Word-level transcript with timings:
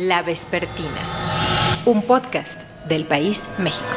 La 0.00 0.22
Vespertina, 0.22 1.82
un 1.84 2.02
podcast 2.02 2.70
del 2.86 3.04
país 3.04 3.48
México. 3.58 3.88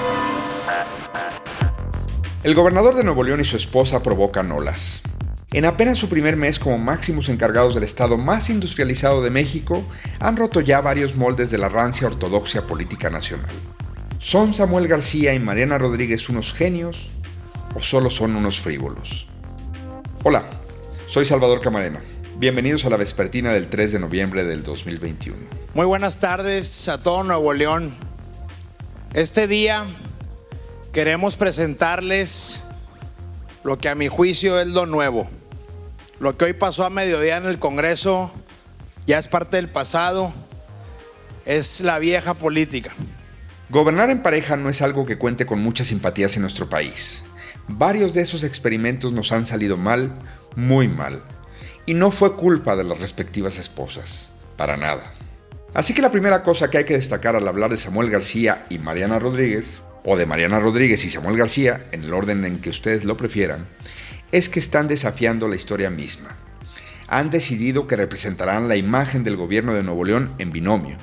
El 2.41 2.55
gobernador 2.55 2.95
de 2.95 3.03
Nuevo 3.03 3.21
León 3.21 3.39
y 3.39 3.45
su 3.45 3.55
esposa 3.55 4.01
provocan 4.01 4.51
olas. 4.51 5.03
En 5.51 5.63
apenas 5.63 5.99
su 5.99 6.09
primer 6.09 6.37
mes 6.37 6.57
como 6.57 6.79
máximos 6.79 7.29
encargados 7.29 7.75
del 7.75 7.83
estado 7.83 8.17
más 8.17 8.49
industrializado 8.49 9.21
de 9.21 9.29
México, 9.29 9.83
han 10.19 10.37
roto 10.37 10.59
ya 10.59 10.81
varios 10.81 11.15
moldes 11.15 11.51
de 11.51 11.59
la 11.59 11.69
rancia 11.69 12.07
ortodoxia 12.07 12.65
política 12.65 13.11
nacional. 13.11 13.51
¿Son 14.17 14.55
Samuel 14.55 14.87
García 14.87 15.35
y 15.35 15.39
Mariana 15.39 15.77
Rodríguez 15.77 16.29
unos 16.29 16.51
genios 16.51 17.11
o 17.75 17.79
solo 17.79 18.09
son 18.09 18.35
unos 18.35 18.59
frívolos? 18.59 19.27
Hola, 20.23 20.45
soy 21.07 21.25
Salvador 21.25 21.61
Camarena. 21.61 22.01
Bienvenidos 22.41 22.85
a 22.85 22.89
la 22.89 22.97
vespertina 22.97 23.53
del 23.53 23.69
3 23.69 23.91
de 23.91 23.99
noviembre 23.99 24.43
del 24.43 24.63
2021. 24.63 25.37
Muy 25.75 25.85
buenas 25.85 26.19
tardes 26.19 26.87
a 26.87 27.03
todo 27.03 27.23
Nuevo 27.23 27.53
León. 27.53 27.93
Este 29.13 29.45
día 29.45 29.85
queremos 30.91 31.35
presentarles 31.35 32.63
lo 33.63 33.77
que 33.77 33.89
a 33.89 33.93
mi 33.93 34.07
juicio 34.07 34.59
es 34.59 34.65
lo 34.65 34.87
nuevo. 34.87 35.29
Lo 36.19 36.35
que 36.35 36.45
hoy 36.45 36.53
pasó 36.53 36.83
a 36.83 36.89
mediodía 36.89 37.37
en 37.37 37.45
el 37.45 37.59
Congreso 37.59 38.31
ya 39.05 39.19
es 39.19 39.27
parte 39.27 39.57
del 39.57 39.69
pasado, 39.69 40.33
es 41.45 41.81
la 41.81 41.99
vieja 41.99 42.33
política. 42.33 42.91
Gobernar 43.69 44.09
en 44.09 44.23
pareja 44.23 44.57
no 44.57 44.69
es 44.69 44.81
algo 44.81 45.05
que 45.05 45.19
cuente 45.19 45.45
con 45.45 45.61
muchas 45.61 45.89
simpatías 45.89 46.35
en 46.37 46.41
nuestro 46.41 46.67
país. 46.67 47.21
Varios 47.67 48.15
de 48.15 48.23
esos 48.23 48.43
experimentos 48.43 49.13
nos 49.13 49.31
han 49.31 49.45
salido 49.45 49.77
mal, 49.77 50.11
muy 50.55 50.87
mal. 50.87 51.21
Y 51.85 51.93
no 51.93 52.11
fue 52.11 52.35
culpa 52.35 52.75
de 52.75 52.83
las 52.83 52.99
respectivas 52.99 53.57
esposas, 53.57 54.29
para 54.57 54.77
nada. 54.77 55.13
Así 55.73 55.93
que 55.93 56.01
la 56.01 56.11
primera 56.11 56.43
cosa 56.43 56.69
que 56.69 56.79
hay 56.79 56.83
que 56.83 56.95
destacar 56.95 57.35
al 57.35 57.47
hablar 57.47 57.71
de 57.71 57.77
Samuel 57.77 58.09
García 58.09 58.65
y 58.69 58.77
Mariana 58.77 59.19
Rodríguez, 59.19 59.81
o 60.03 60.17
de 60.17 60.25
Mariana 60.25 60.59
Rodríguez 60.59 61.05
y 61.05 61.09
Samuel 61.09 61.37
García, 61.37 61.85
en 61.91 62.03
el 62.03 62.13
orden 62.13 62.43
en 62.45 62.59
que 62.59 62.69
ustedes 62.69 63.05
lo 63.05 63.17
prefieran, 63.17 63.67
es 64.31 64.49
que 64.49 64.59
están 64.59 64.87
desafiando 64.87 65.47
la 65.47 65.55
historia 65.55 65.89
misma. 65.89 66.35
Han 67.07 67.29
decidido 67.29 67.87
que 67.87 67.95
representarán 67.95 68.67
la 68.67 68.75
imagen 68.75 69.23
del 69.23 69.35
gobierno 69.35 69.73
de 69.73 69.83
Nuevo 69.83 70.05
León 70.05 70.31
en 70.39 70.51
binomio, 70.51 70.97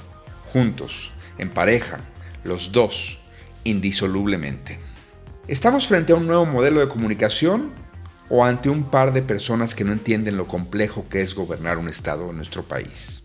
juntos, 0.53 1.13
en 1.39 1.51
pareja, 1.51 2.01
los 2.45 2.73
dos, 2.73 3.21
indisolublemente. 3.65 4.79
¿Estamos 5.47 5.87
frente 5.87 6.13
a 6.13 6.17
un 6.17 6.27
nuevo 6.27 6.45
modelo 6.45 6.81
de 6.81 6.89
comunicación 6.89 7.73
o 8.31 8.45
ante 8.45 8.69
un 8.69 8.85
par 8.85 9.13
de 9.13 9.23
personas 9.23 9.75
que 9.75 9.85
no 9.85 9.93
entienden 9.93 10.37
lo 10.37 10.47
complejo 10.47 11.07
que 11.09 11.23
es 11.23 11.35
gobernar 11.35 11.79
un 11.79 11.89
estado 11.89 12.31
en 12.31 12.37
nuestro 12.37 12.63
país? 12.63 13.23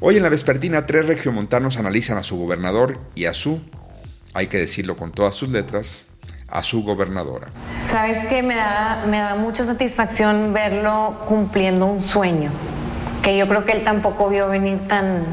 Hoy 0.00 0.16
en 0.16 0.22
la 0.22 0.28
vespertina 0.28 0.86
tres 0.86 1.06
regiomontanos 1.06 1.78
analizan 1.78 2.18
a 2.18 2.22
su 2.22 2.36
gobernador 2.36 2.98
y 3.14 3.26
a 3.26 3.34
su, 3.34 3.60
hay 4.34 4.48
que 4.48 4.58
decirlo 4.58 4.96
con 4.96 5.12
todas 5.12 5.34
sus 5.34 5.50
letras, 5.50 6.06
a 6.48 6.62
su 6.62 6.82
gobernadora. 6.82 7.48
Sabes 7.88 8.24
que 8.26 8.42
me 8.42 8.54
da, 8.54 9.04
me 9.08 9.18
da 9.18 9.34
mucha 9.36 9.64
satisfacción 9.64 10.52
verlo 10.52 11.20
cumpliendo 11.28 11.86
un 11.86 12.02
sueño, 12.02 12.50
que 13.22 13.36
yo 13.36 13.48
creo 13.48 13.64
que 13.64 13.72
él 13.72 13.84
tampoco 13.84 14.28
vio 14.28 14.48
venir 14.48 14.86
tan, 14.88 15.24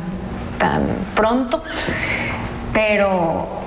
tan 0.58 0.83
pronto, 1.16 1.64
pero 2.73 3.61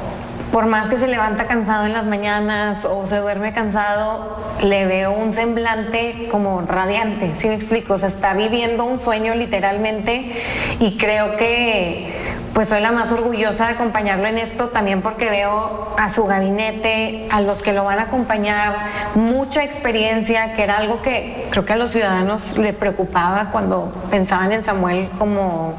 por 0.55 0.67
más 0.67 0.89
que 0.89 0.99
se 0.99 1.09
levanta 1.09 1.49
cansado 1.49 1.85
en 1.85 1.93
las 1.93 2.07
mañanas 2.07 2.85
o 2.85 3.09
se 3.09 3.17
duerme 3.17 3.53
cansado, 3.53 4.39
le 4.63 4.87
veo 4.87 5.11
un 5.11 5.35
semblante 5.35 6.29
como 6.31 6.61
radiante, 6.61 7.35
¿sí 7.39 7.49
me 7.49 7.55
explico? 7.55 7.95
O 7.95 7.99
sea, 7.99 8.07
está 8.07 8.35
viviendo 8.35 8.85
un 8.85 9.01
sueño 9.01 9.35
literalmente 9.35 10.31
y 10.79 10.97
creo 10.97 11.37
que 11.37 12.09
pues 12.55 12.69
soy 12.69 12.81
la 12.81 12.93
más 12.93 13.11
orgullosa 13.11 13.67
de 13.67 13.73
acompañarlo 13.73 14.29
en 14.29 14.39
esto 14.39 14.69
también 14.69 15.03
porque 15.03 15.29
veo 15.29 15.93
a 15.99 16.09
su 16.09 16.25
gabinete, 16.25 17.27
a 17.33 17.41
los 17.41 17.61
que 17.61 17.73
lo 17.73 17.83
van 17.83 17.99
a 17.99 18.03
acompañar, 18.03 18.77
mucha 19.17 19.65
experiencia, 19.65 20.55
que 20.55 20.63
era 20.63 20.77
algo 20.77 21.03
que 21.03 21.49
creo 21.51 21.65
que 21.65 21.73
a 21.73 21.77
los 21.77 21.91
ciudadanos 21.91 22.57
le 22.57 22.73
preocupaba 22.73 23.49
cuando 23.51 23.93
pensaban 24.09 24.53
en 24.53 24.63
Samuel 24.63 25.11
como 25.19 25.75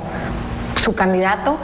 su 0.86 0.94
candidato, 0.94 1.58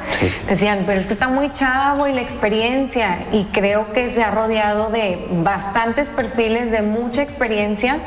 decían, 0.48 0.84
pero 0.88 1.00
es 1.00 1.06
que 1.06 1.14
está 1.14 1.28
muy 1.28 1.52
chavo 1.52 2.08
y 2.08 2.14
la 2.14 2.22
experiencia, 2.22 3.20
y 3.32 3.46
creo 3.46 3.94
que 3.94 4.10
se 4.10 4.24
ha 4.24 4.32
rodeado 4.32 4.90
de 4.90 5.28
bastantes 5.30 6.10
perfiles 6.10 6.72
de 6.72 6.82
mucha 6.82 7.22
experiencia, 7.22 8.00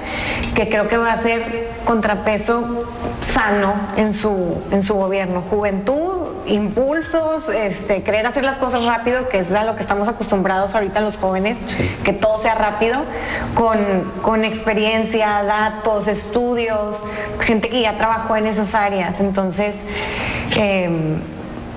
que 0.57 0.69
creo 0.69 0.89
que 0.89 0.97
va 0.97 1.13
a 1.13 1.23
ser 1.23 1.71
contrapeso 1.85 2.85
sano 3.21 3.75
en 3.97 4.13
su, 4.13 4.61
en 4.73 4.83
su 4.83 4.95
gobierno. 4.95 5.41
Juventud, 5.49 6.33
impulsos, 6.47 7.49
este, 7.49 8.03
querer 8.03 8.27
hacer 8.27 8.45
las 8.45 8.57
cosas 8.57 8.85
rápido, 8.85 9.29
que 9.29 9.39
es 9.39 9.53
a 9.53 9.65
lo 9.65 9.77
que 9.77 9.83
estamos 9.83 10.09
acostumbrados 10.09 10.75
ahorita 10.75 11.01
los 11.01 11.17
jóvenes, 11.17 11.59
que 12.03 12.13
todo 12.13 12.43
sea 12.43 12.57
rápido, 12.57 13.05
con, 13.55 13.79
con 14.21 14.45
experiencia, 14.45 15.45
datos, 15.45 16.09
estudios, 16.09 17.05
gente 17.39 17.69
que 17.69 17.83
ya 17.83 17.97
trabajó 17.97 18.35
en 18.35 18.49
esas 18.49 18.75
áreas. 18.75 19.21
Entonces, 19.21 19.87
eh, 20.57 20.91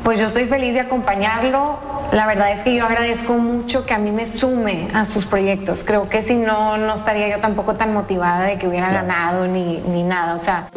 pues 0.04 0.20
yo 0.20 0.28
estoy 0.28 0.46
feliz 0.46 0.74
de 0.74 0.80
acompañarlo. 0.82 1.80
La 2.14 2.26
verdad 2.26 2.54
es 2.54 2.64
que 2.64 2.76
yo 2.76 2.86
agradezco 2.86 3.38
mucho 3.38 3.86
que 3.86 3.94
a 3.94 3.98
mí 3.98 4.12
me 4.12 4.26
sume 4.26 4.88
a 4.94 5.04
sus 5.04 5.26
proyectos. 5.26 5.84
Creo 5.84 6.08
que 6.08 6.22
si 6.22 6.36
no, 6.36 6.78
no 6.78 6.96
estaría 6.96 7.28
yo 7.30 7.42
tampoco 7.42 7.76
tan 7.76 7.94
motivada 7.94 8.46
de 8.46 8.58
que 8.58 8.68
hubiera 8.68 8.92
ganado 8.92 9.48
ni, 9.48 9.80
ni 9.80 10.04
nada. 10.04 10.36
O 10.36 10.40
sea. 10.40 10.70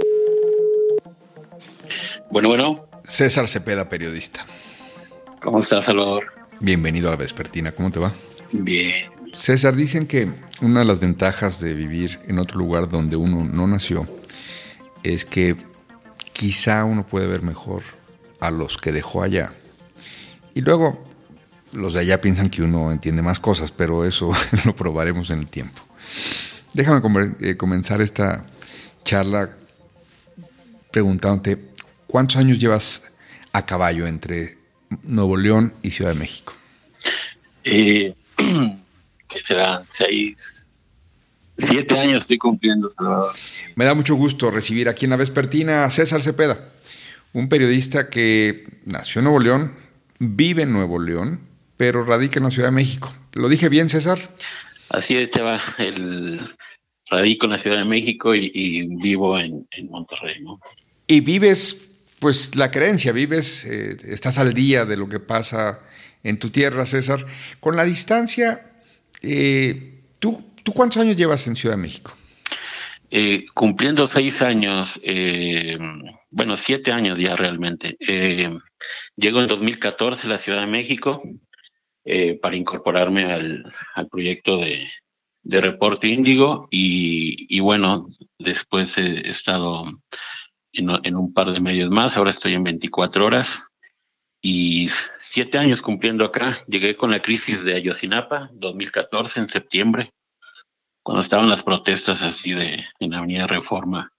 Bueno, 2.31 2.49
bueno. 2.49 2.87
César 3.05 3.47
Cepeda, 3.47 3.89
periodista. 3.89 4.45
¿Cómo 5.43 5.61
estás, 5.61 5.85
Salvador? 5.85 6.33
Bienvenido 6.59 7.09
a 7.09 7.13
la 7.13 7.17
Vespertina. 7.17 7.73
¿Cómo 7.73 7.91
te 7.91 8.01
va? 8.01 8.13
Bien. 8.53 9.11
César, 9.33 9.77
dicen 9.77 10.07
que 10.07 10.29
una 10.61 10.81
de 10.81 10.87
las 10.87 11.01
ventajas 11.01 11.61
de 11.61 11.75
vivir 11.75 12.19
en 12.27 12.39
otro 12.39 12.59
lugar 12.59 12.89
donde 12.89 13.17
uno 13.17 13.45
no 13.45 13.67
nació 13.67 14.09
es 15.03 15.25
que 15.25 15.57
quizá 16.41 16.87
uno 16.87 17.07
puede 17.07 17.27
ver 17.27 17.43
mejor 17.43 17.83
a 18.41 18.51
los 18.51 18.79
que 18.79 18.93
dejó 18.93 19.23
allá. 19.23 19.53
Y 20.55 20.63
luego 20.63 21.07
los 21.75 21.93
de 21.93 22.01
allá 22.01 22.23
piensan 22.23 22.49
que 22.49 22.63
uno 22.63 22.91
entiende 22.93 23.21
más 23.21 23.39
cosas, 23.39 23.73
pero 23.73 24.07
eso 24.07 24.33
lo 24.65 24.75
probaremos 24.75 25.29
en 25.29 25.41
el 25.41 25.49
tiempo. 25.49 25.83
Déjame 26.73 27.03
eh, 27.41 27.59
comenzar 27.59 28.01
esta 28.01 28.47
charla 29.05 29.55
preguntándote, 30.91 31.59
¿cuántos 32.07 32.37
años 32.37 32.59
llevas 32.59 33.03
a 33.53 33.67
caballo 33.67 34.07
entre 34.07 34.57
Nuevo 35.03 35.37
León 35.37 35.75
y 35.83 35.91
Ciudad 35.91 36.15
de 36.15 36.21
México? 36.21 36.55
Eh, 37.65 38.15
que 39.29 39.41
serán 39.45 39.83
seis, 39.91 40.70
siete 41.61 41.99
años 41.99 42.23
estoy 42.23 42.39
cumpliendo, 42.39 42.91
Salvador. 42.91 43.33
Me 43.77 43.85
da 43.85 43.95
mucho 43.95 44.15
gusto 44.15 44.51
recibir 44.51 44.89
aquí 44.89 45.07
en 45.07 45.11
la 45.11 45.17
Vespertina 45.17 45.85
a 45.85 45.91
César 45.91 46.23
Cepeda, 46.23 46.71
un 47.33 47.49
periodista 47.49 48.11
que 48.11 48.65
nació 48.85 49.21
en 49.21 49.25
Nuevo 49.25 49.41
León, 49.41 49.75
vive 50.19 50.63
en 50.63 50.73
Nuevo 50.73 50.99
León, 50.99 51.41
pero 51.77 52.05
radica 52.05 52.39
en 52.39 52.45
la 52.45 52.51
Ciudad 52.51 52.69
de 52.69 52.75
México. 52.75 53.15
¿Lo 53.33 53.49
dije 53.49 53.69
bien, 53.69 53.89
César? 53.89 54.19
Así 54.89 55.17
es, 55.17 55.31
Chava. 55.31 55.61
El, 55.79 56.41
radico 57.11 57.47
en 57.47 57.53
la 57.53 57.59
Ciudad 57.59 57.79
de 57.79 57.85
México 57.85 58.35
y, 58.35 58.87
vivo 58.97 59.39
en, 59.39 59.67
Monterrey. 59.89 60.41
¿no? 60.41 60.61
Y 61.07 61.21
vives, 61.21 61.93
pues, 62.19 62.55
la 62.57 62.71
creencia, 62.71 63.13
vives, 63.13 63.65
eh, 63.65 63.97
estás 64.09 64.39
al 64.39 64.55
día 64.55 64.85
de 64.85 64.97
lo 64.97 65.09
que 65.09 65.21
pasa 65.21 65.81
en 66.23 66.39
tu 66.39 66.51
tierra, 66.51 66.87
César. 66.87 67.25
Con 67.59 67.77
la 67.77 67.85
distancia, 67.85 68.73
eh, 69.23 70.03
¿tú, 70.19 70.50
¿tú 70.65 70.73
cuántos 70.73 71.03
años 71.03 71.17
llevas 71.17 71.47
en 71.47 71.57
Ciudad 71.57 71.77
de 71.77 71.83
México? 71.83 72.13
Eh, 73.13 73.47
cumpliendo 73.55 74.07
seis 74.07 74.41
años, 74.41 75.01
eh, 75.03 75.77
bueno, 76.31 76.57
siete 76.57 76.93
años 76.93 77.19
ya 77.19 77.35
realmente. 77.35 77.97
Eh, 77.99 78.57
llego 79.17 79.41
en 79.41 79.49
2014 79.49 80.27
a 80.27 80.31
la 80.31 80.39
Ciudad 80.39 80.61
de 80.61 80.67
México 80.67 81.23
para 82.43 82.57
incorporarme 82.57 83.25
al, 83.33 83.73
proyecto 84.11 84.59
de, 84.59 84.89
Reporte 85.45 86.09
Índigo 86.09 86.67
y, 86.71 87.61
bueno, 87.61 88.09
después 88.39 88.99
he 88.99 89.29
estado 89.29 89.85
en, 90.73 91.17
un 91.17 91.33
par 91.33 91.53
de 91.53 91.61
medios 91.61 91.91
más, 91.91 92.17
ahora 92.17 92.31
estoy 92.31 92.55
en 92.55 92.65
24 92.65 93.27
horas 93.27 93.69
y 94.43 94.89
siete 95.19 95.59
años 95.59 95.83
cumpliendo 95.83 96.25
acá. 96.25 96.65
Llegué 96.67 96.97
con 96.97 97.11
la 97.11 97.23
crisis 97.23 97.65
de 97.65 97.75
Ayotzinapa, 97.75 98.51
2014, 98.55 99.41
en 99.41 99.49
septiembre 99.49 100.13
cuando 101.03 101.23
estaban 101.23 101.49
las 101.49 101.63
protestas 101.63 102.23
así 102.23 102.53
de 102.53 102.85
en 102.99 103.15
Avenida 103.15 103.47
Reforma 103.47 104.13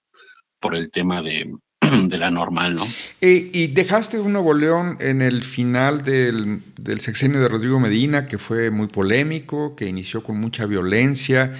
por 0.60 0.74
el 0.74 0.90
tema 0.90 1.22
de, 1.22 1.54
de 1.80 2.18
la 2.18 2.30
normal, 2.30 2.76
¿no? 2.76 2.86
y 3.20 3.66
dejaste 3.68 4.18
un 4.20 4.32
Nuevo 4.32 4.54
León 4.54 4.96
en 5.00 5.22
el 5.22 5.42
final 5.42 6.02
del, 6.02 6.60
del, 6.76 7.00
sexenio 7.00 7.40
de 7.40 7.48
Rodrigo 7.48 7.80
Medina, 7.80 8.26
que 8.26 8.38
fue 8.38 8.70
muy 8.70 8.88
polémico, 8.88 9.76
que 9.76 9.86
inició 9.86 10.22
con 10.22 10.38
mucha 10.38 10.66
violencia 10.66 11.54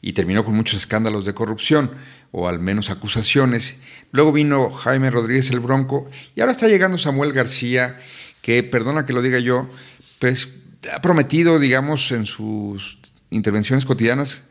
y 0.00 0.12
terminó 0.12 0.44
con 0.44 0.54
muchos 0.54 0.80
escándalos 0.80 1.24
de 1.24 1.34
corrupción, 1.34 1.90
o 2.30 2.48
al 2.48 2.60
menos 2.60 2.90
acusaciones. 2.90 3.80
Luego 4.12 4.32
vino 4.32 4.70
Jaime 4.70 5.10
Rodríguez 5.10 5.50
el 5.50 5.60
Bronco 5.60 6.08
y 6.34 6.40
ahora 6.40 6.52
está 6.52 6.68
llegando 6.68 6.98
Samuel 6.98 7.32
García, 7.32 7.98
que, 8.42 8.62
perdona 8.62 9.06
que 9.06 9.12
lo 9.12 9.22
diga 9.22 9.38
yo, 9.38 9.68
pues 10.18 10.54
ha 10.92 11.00
prometido, 11.00 11.58
digamos, 11.58 12.12
en 12.12 12.26
sus 12.26 12.98
intervenciones 13.30 13.84
cotidianas, 13.84 14.47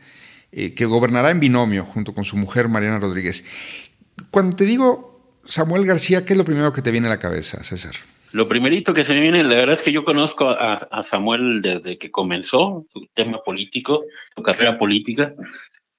eh, 0.52 0.74
que 0.74 0.86
gobernará 0.86 1.30
en 1.30 1.40
binomio 1.40 1.84
junto 1.84 2.14
con 2.14 2.24
su 2.24 2.36
mujer 2.36 2.68
Mariana 2.68 2.98
Rodríguez. 2.98 3.44
Cuando 4.30 4.56
te 4.56 4.64
digo 4.64 5.38
Samuel 5.44 5.86
García, 5.86 6.24
¿qué 6.24 6.34
es 6.34 6.38
lo 6.38 6.44
primero 6.44 6.72
que 6.72 6.82
te 6.82 6.90
viene 6.90 7.06
a 7.06 7.10
la 7.10 7.18
cabeza, 7.18 7.62
César? 7.62 7.94
Lo 8.32 8.46
primerito 8.46 8.92
que 8.92 9.04
se 9.04 9.14
me 9.14 9.20
viene, 9.20 9.42
la 9.42 9.56
verdad 9.56 9.76
es 9.76 9.82
que 9.82 9.92
yo 9.92 10.04
conozco 10.04 10.50
a, 10.50 11.02
Samuel 11.02 11.62
desde 11.62 11.96
que 11.96 12.10
comenzó 12.10 12.84
su 12.90 13.08
tema 13.14 13.42
político, 13.42 14.04
su 14.34 14.42
carrera 14.42 14.78
política, 14.78 15.34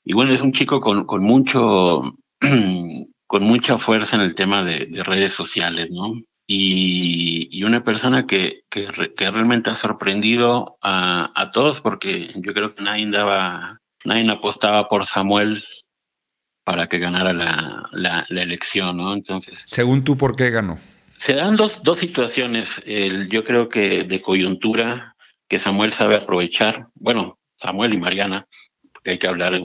y 0.06 0.14
bueno, 0.14 0.34
es 0.34 0.42
un 0.42 0.54
chico 0.54 0.80
con, 0.80 1.06
con 1.06 1.24
mucho, 1.24 2.16
con 3.28 3.44
mucha 3.44 3.78
fuerza 3.80 4.16
en 4.16 4.22
el 4.22 4.36
tema 4.36 4.64
de, 4.64 5.04
redes 5.04 5.34
sociales, 5.34 5.90
¿no? 5.90 6.22
Y, 6.48 7.64
una 7.64 7.84
persona 7.84 8.26
que, 8.26 8.62
que, 8.70 8.88
realmente 9.18 9.70
ha 9.70 9.76
sorprendido 9.76 10.78
a, 10.82 11.32
a, 11.36 11.52
todos, 11.52 11.82
porque 11.82 12.32
yo 12.36 12.54
creo 12.54 12.74
que 12.74 12.84
nadie 12.84 13.06
daba, 13.12 13.80
nadie 14.06 14.30
apostaba 14.32 14.88
por 14.88 15.06
Samuel 15.06 15.64
para 16.64 16.88
que 16.88 17.00
ganara 17.00 17.34
la, 17.34 17.90
la, 17.92 18.26
la 18.30 18.44
elección, 18.44 18.98
¿no? 18.98 19.14
Entonces. 19.14 19.66
Según 19.68 20.04
tú, 20.04 20.18
¿por 20.18 20.36
qué 20.36 20.52
ganó? 20.52 20.78
Se 21.18 21.34
dan 21.34 21.56
dos, 21.56 21.84
dos 21.84 22.00
situaciones, 22.00 22.82
el, 22.86 23.28
yo 23.30 23.44
creo 23.44 23.68
que 23.68 24.04
de 24.04 24.22
coyuntura 24.22 25.16
que 25.48 25.60
Samuel 25.60 25.92
sabe 25.92 26.16
aprovechar, 26.16 26.88
bueno, 26.94 27.40
Samuel 27.58 27.94
y 27.94 27.98
Mariana, 27.98 28.48
porque 28.94 29.12
hay 29.12 29.18
que 29.18 29.28
hablar, 29.28 29.60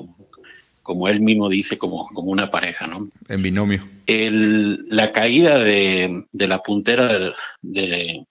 como 0.82 1.08
él 1.08 1.20
mismo 1.20 1.48
dice, 1.48 1.78
como, 1.78 2.08
como 2.08 2.32
una 2.32 2.50
pareja, 2.50 2.86
¿no? 2.86 3.08
En 3.28 3.42
binomio. 3.42 3.86
El, 4.06 4.86
la 4.88 5.12
caída 5.12 5.58
de, 5.58 6.24
de 6.32 6.48
la 6.48 6.62
puntera 6.62 7.34
de, 7.62 8.24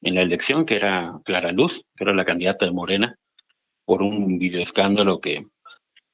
en 0.00 0.14
la 0.14 0.22
elección, 0.22 0.64
que 0.64 0.76
era 0.76 1.18
Clara 1.24 1.52
Luz, 1.52 1.84
que 1.96 2.04
era 2.04 2.14
la 2.14 2.24
candidata 2.24 2.64
de 2.64 2.72
Morena, 2.72 3.16
por 3.84 4.02
un 4.02 4.38
videoescándalo 4.38 5.20
que 5.20 5.46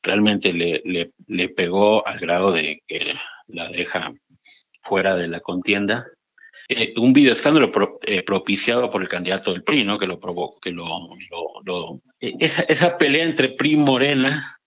realmente 0.03 0.53
le, 0.53 0.83
le, 0.85 1.13
le 1.27 1.49
pegó 1.49 2.07
al 2.07 2.19
grado 2.19 2.53
de 2.53 2.83
que 2.87 3.01
la 3.47 3.69
deja 3.69 4.13
fuera 4.83 5.17
de 5.17 5.29
la 5.29 5.41
contienda 5.41 6.07
eh, 6.71 6.93
un 6.99 7.15
video 7.15 7.33
escándalo 7.33 7.73
eh, 8.03 8.23
propiciado 8.23 8.91
por 8.91 9.01
el 9.01 9.09
candidato 9.09 9.53
del 9.53 9.63
PRI, 9.63 9.85
¿no? 9.85 9.99
Que 9.99 10.07
lo 10.07 10.21
provocó, 10.21 10.61
que 10.61 10.71
lo, 10.71 11.09
eh, 12.21 12.35
esa, 12.41 12.63
esa, 12.65 12.99
pelea 12.99 13.25
entre 13.25 13.49
PRI 13.49 13.73
y 13.73 13.77
Morena, 13.77 14.59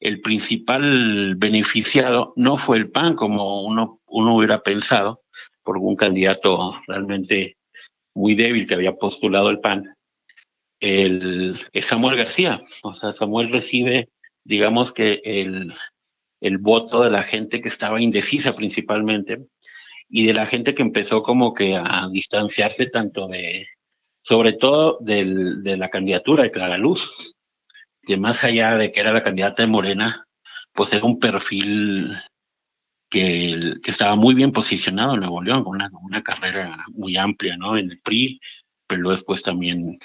el 0.00 0.22
principal 0.22 1.34
beneficiado 1.36 2.32
no 2.34 2.56
fue 2.56 2.78
el 2.78 2.90
PAN, 2.90 3.14
como 3.14 3.62
uno, 3.62 4.00
uno 4.06 4.36
hubiera 4.36 4.62
pensado, 4.62 5.20
por 5.62 5.76
un 5.76 5.96
candidato 5.96 6.80
realmente 6.86 7.58
muy 8.14 8.34
débil 8.34 8.66
que 8.66 8.74
había 8.74 8.94
postulado 8.94 9.50
el 9.50 9.60
PAN, 9.60 9.94
el, 10.80 11.58
Samuel 11.82 12.16
García. 12.16 12.60
O 12.82 12.94
sea, 12.94 13.12
Samuel 13.12 13.50
recibe, 13.50 14.08
digamos 14.44 14.92
que 14.92 15.20
el, 15.24 15.74
el 16.40 16.58
voto 16.58 17.02
de 17.02 17.10
la 17.10 17.22
gente 17.22 17.60
que 17.60 17.68
estaba 17.68 18.00
indecisa 18.00 18.56
principalmente, 18.56 19.46
y 20.08 20.26
de 20.26 20.32
la 20.32 20.46
gente 20.46 20.74
que 20.74 20.82
empezó 20.82 21.22
como 21.22 21.54
que 21.54 21.76
a 21.76 22.08
distanciarse 22.10 22.86
tanto 22.86 23.28
de, 23.28 23.68
sobre 24.22 24.54
todo 24.54 24.98
del, 25.00 25.62
de 25.62 25.76
la 25.76 25.88
candidatura 25.88 26.42
de 26.42 26.50
Clara 26.50 26.78
Luz, 26.78 27.36
que 28.02 28.16
más 28.16 28.42
allá 28.42 28.76
de 28.76 28.90
que 28.90 29.00
era 29.00 29.12
la 29.12 29.22
candidata 29.22 29.62
de 29.62 29.68
Morena, 29.68 30.26
pues 30.72 30.92
era 30.92 31.04
un 31.04 31.20
perfil 31.20 32.16
que, 33.08 33.74
que 33.82 33.90
estaba 33.90 34.16
muy 34.16 34.34
bien 34.34 34.50
posicionado 34.50 35.14
en 35.14 35.20
Nuevo 35.20 35.42
León, 35.42 35.62
con 35.62 35.76
una, 35.76 35.90
una 36.02 36.22
carrera 36.22 36.76
muy 36.92 37.16
amplia, 37.16 37.56
¿no? 37.56 37.76
En 37.76 37.90
el 37.90 38.00
PRI, 38.00 38.40
pero 38.88 39.10
después 39.10 39.42
también 39.42 39.98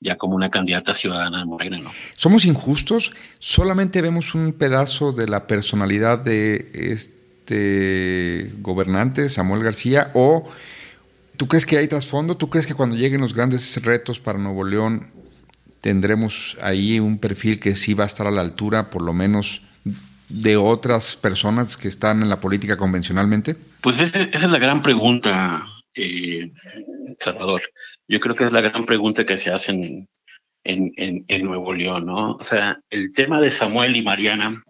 ya 0.00 0.16
como 0.16 0.36
una 0.36 0.50
candidata 0.50 0.94
ciudadana 0.94 1.38
de 1.38 1.44
Morena, 1.44 1.78
¿no? 1.78 1.90
¿Somos 2.16 2.44
injustos? 2.44 3.12
¿Solamente 3.38 4.00
vemos 4.00 4.34
un 4.34 4.52
pedazo 4.52 5.12
de 5.12 5.26
la 5.26 5.46
personalidad 5.46 6.18
de 6.18 6.70
este 6.72 8.50
gobernante, 8.58 9.28
Samuel 9.28 9.64
García, 9.64 10.10
o 10.14 10.48
tú 11.36 11.48
crees 11.48 11.66
que 11.66 11.78
hay 11.78 11.88
trasfondo, 11.88 12.36
tú 12.36 12.48
crees 12.48 12.66
que 12.66 12.74
cuando 12.74 12.96
lleguen 12.96 13.20
los 13.20 13.34
grandes 13.34 13.82
retos 13.82 14.20
para 14.20 14.38
Nuevo 14.38 14.64
León 14.64 15.10
tendremos 15.80 16.56
ahí 16.60 17.00
un 17.00 17.18
perfil 17.18 17.60
que 17.60 17.76
sí 17.76 17.94
va 17.94 18.04
a 18.04 18.06
estar 18.06 18.26
a 18.26 18.30
la 18.30 18.40
altura, 18.40 18.90
por 18.90 19.02
lo 19.02 19.12
menos 19.12 19.62
de 20.28 20.56
otras 20.56 21.16
personas 21.16 21.76
que 21.76 21.88
están 21.88 22.22
en 22.22 22.28
la 22.28 22.40
política 22.40 22.76
convencionalmente? 22.76 23.56
Pues 23.80 24.00
esa 24.00 24.22
es 24.22 24.42
la 24.42 24.58
gran 24.58 24.82
pregunta, 24.82 25.64
eh, 25.98 26.52
Salvador. 27.18 27.62
Yo 28.06 28.20
creo 28.20 28.34
que 28.34 28.44
es 28.44 28.52
la 28.52 28.60
gran 28.60 28.86
pregunta 28.86 29.26
que 29.26 29.36
se 29.36 29.50
hace 29.50 30.06
en, 30.64 31.44
Nuevo 31.44 31.72
León, 31.72 32.06
¿no? 32.06 32.32
O 32.32 32.44
sea, 32.44 32.80
el 32.90 33.12
tema 33.12 33.40
de 33.40 33.50
Samuel 33.50 33.96
y 33.96 34.02
Mariana, 34.02 34.62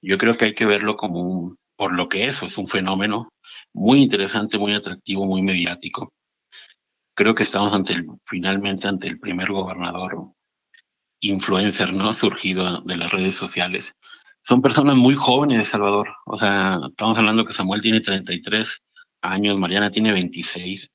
yo 0.00 0.18
creo 0.18 0.36
que 0.36 0.46
hay 0.46 0.54
que 0.54 0.66
verlo 0.66 0.96
como 0.96 1.20
un, 1.20 1.58
por 1.76 1.92
lo 1.92 2.08
que 2.08 2.26
eso 2.26 2.46
es 2.46 2.58
un 2.58 2.68
fenómeno 2.68 3.32
muy 3.72 4.02
interesante, 4.02 4.58
muy 4.58 4.74
atractivo, 4.74 5.26
muy 5.26 5.42
mediático. 5.42 6.12
Creo 7.14 7.34
que 7.34 7.42
estamos 7.42 7.72
ante 7.74 7.94
el, 7.94 8.06
finalmente 8.26 8.88
ante 8.88 9.08
el 9.08 9.18
primer 9.18 9.50
gobernador 9.50 10.32
influencer, 11.20 11.92
¿no? 11.92 12.12
Surgido 12.14 12.80
de 12.82 12.96
las 12.96 13.12
redes 13.12 13.34
sociales. 13.34 13.94
Son 14.44 14.60
personas 14.60 14.96
muy 14.96 15.14
jóvenes 15.14 15.58
de 15.58 15.64
Salvador. 15.64 16.08
O 16.26 16.36
sea, 16.36 16.80
estamos 16.88 17.16
hablando 17.16 17.44
que 17.44 17.52
Samuel 17.52 17.80
tiene 17.80 18.00
33 18.00 18.82
años, 19.22 19.58
Mariana 19.58 19.90
tiene 19.90 20.12
26. 20.12 20.90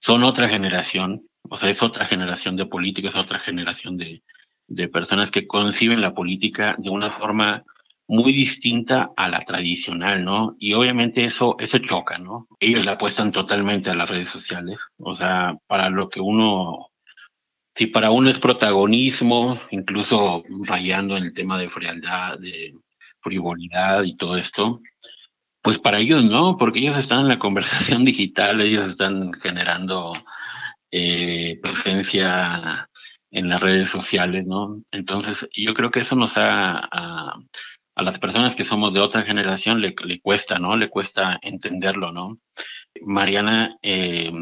Son 0.00 0.24
otra 0.24 0.48
generación. 0.48 1.20
O 1.48 1.56
sea, 1.56 1.70
es 1.70 1.82
otra 1.82 2.04
generación 2.04 2.56
de 2.56 2.66
políticos, 2.66 3.16
otra 3.16 3.38
generación 3.38 3.96
de, 3.96 4.22
de 4.66 4.88
personas 4.88 5.30
que 5.30 5.46
conciben 5.46 6.00
la 6.00 6.14
política 6.14 6.76
de 6.78 6.90
una 6.90 7.10
forma 7.10 7.64
muy 8.08 8.32
distinta 8.32 9.10
a 9.16 9.28
la 9.28 9.40
tradicional, 9.40 10.24
¿no? 10.24 10.56
Y 10.58 10.72
obviamente 10.72 11.24
eso, 11.24 11.56
eso 11.58 11.78
choca, 11.78 12.18
¿no? 12.18 12.48
Ellos 12.58 12.86
la 12.86 12.92
apuestan 12.92 13.32
totalmente 13.32 13.90
a 13.90 13.94
las 13.94 14.08
redes 14.08 14.30
sociales, 14.30 14.80
o 14.98 15.14
sea, 15.14 15.58
para 15.66 15.90
lo 15.90 16.08
que 16.08 16.20
uno, 16.20 16.90
si 17.74 17.86
para 17.86 18.10
uno 18.10 18.30
es 18.30 18.38
protagonismo, 18.38 19.58
incluso 19.70 20.42
rayando 20.64 21.18
en 21.18 21.24
el 21.24 21.34
tema 21.34 21.58
de 21.58 21.68
frialdad, 21.68 22.38
de 22.38 22.74
frivolidad 23.20 24.04
y 24.04 24.16
todo 24.16 24.38
esto, 24.38 24.80
pues 25.68 25.78
para 25.78 25.98
ellos 25.98 26.24
no, 26.24 26.56
porque 26.56 26.78
ellos 26.78 26.96
están 26.96 27.20
en 27.20 27.28
la 27.28 27.38
conversación 27.38 28.02
digital, 28.06 28.62
ellos 28.62 28.88
están 28.88 29.34
generando 29.34 30.14
eh, 30.90 31.60
presencia 31.62 32.88
en 33.30 33.50
las 33.50 33.60
redes 33.60 33.90
sociales, 33.90 34.46
¿no? 34.46 34.82
Entonces, 34.92 35.46
yo 35.52 35.74
creo 35.74 35.90
que 35.90 36.00
eso 36.00 36.16
nos 36.16 36.38
ha, 36.38 36.78
a 36.78 38.02
las 38.02 38.18
personas 38.18 38.56
que 38.56 38.64
somos 38.64 38.94
de 38.94 39.00
otra 39.00 39.24
generación 39.24 39.82
le, 39.82 39.94
le 40.06 40.20
cuesta, 40.22 40.58
¿no? 40.58 40.74
Le 40.74 40.88
cuesta 40.88 41.38
entenderlo, 41.42 42.12
¿no? 42.12 42.38
Mariana 43.02 43.76
eh, 43.82 44.32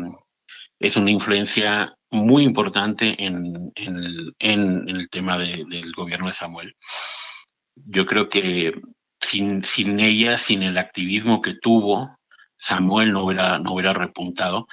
es 0.79 0.97
una 0.97 1.11
influencia 1.11 1.97
muy 2.09 2.45
importante 2.45 3.17
en, 3.19 3.73
en, 3.75 4.89
el, 4.89 5.09
tema 5.11 5.37
del 5.39 5.93
gobierno 5.93 6.27
de 6.27 6.33
Samuel. 6.33 6.77
Yo 7.75 8.07
creo 8.07 8.29
que 8.29 8.81
sin, 9.21 9.65
sin 9.65 10.01
ella, 10.01 10.37
sin 10.37 10.63
el 10.63 10.79
activismo 10.79 11.41
que 11.41 11.55
tuvo, 11.55 12.17
Samuel 12.57 13.13
no 13.13 13.25
hubiera, 13.25 13.59
no 13.59 13.75
hubiera 13.75 13.93
repuntado. 13.93 14.67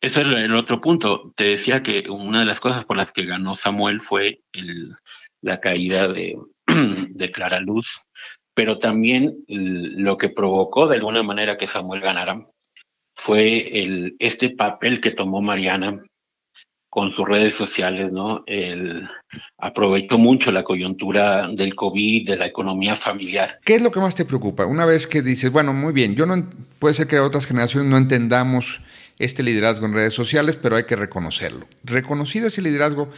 Eso 0.00 0.20
es 0.20 0.26
el 0.26 0.54
otro 0.54 0.80
punto. 0.80 1.32
Te 1.36 1.44
decía 1.44 1.82
que 1.82 2.08
una 2.08 2.40
de 2.40 2.46
las 2.46 2.60
cosas 2.60 2.84
por 2.84 2.96
las 2.96 3.12
que 3.12 3.26
ganó 3.26 3.54
Samuel 3.54 4.00
fue 4.00 4.40
la 5.42 5.60
caída 5.60 6.08
de, 6.08 6.38
de 6.66 7.30
Clara 7.30 7.60
Luz, 7.60 8.06
pero 8.54 8.78
también 8.78 9.44
lo 9.46 10.16
que 10.16 10.30
provocó 10.30 10.88
de 10.88 10.96
alguna 10.96 11.22
manera 11.22 11.56
que 11.56 11.66
Samuel 11.66 12.00
ganara 12.00 12.46
fue 13.14 13.82
el, 13.82 14.16
este 14.18 14.50
papel 14.50 15.00
que 15.00 15.10
tomó 15.10 15.42
Mariana 15.42 16.00
con 16.90 17.12
sus 17.12 17.26
redes 17.26 17.54
sociales, 17.54 18.12
¿no? 18.12 18.42
El, 18.46 19.08
aprovechó 19.58 20.18
mucho 20.18 20.52
la 20.52 20.64
coyuntura 20.64 21.48
del 21.48 21.74
COVID, 21.74 22.28
de 22.28 22.36
la 22.36 22.46
economía 22.46 22.96
familiar. 22.96 23.60
¿Qué 23.64 23.76
es 23.76 23.82
lo 23.82 23.90
que 23.90 24.00
más 24.00 24.14
te 24.14 24.24
preocupa? 24.24 24.66
Una 24.66 24.84
vez 24.84 25.06
que 25.06 25.22
dices, 25.22 25.50
bueno, 25.50 25.72
muy 25.72 25.92
bien, 25.92 26.16
yo 26.16 26.26
no, 26.26 26.44
puede 26.78 26.94
ser 26.94 27.06
que 27.06 27.18
otras 27.20 27.46
generaciones 27.46 27.88
no 27.88 27.96
entendamos 27.96 28.80
este 29.18 29.42
liderazgo 29.42 29.86
en 29.86 29.94
redes 29.94 30.14
sociales, 30.14 30.58
pero 30.60 30.76
hay 30.76 30.84
que 30.84 30.96
reconocerlo. 30.96 31.66
Reconocido 31.84 32.48
ese 32.48 32.60
liderazgo, 32.60 33.10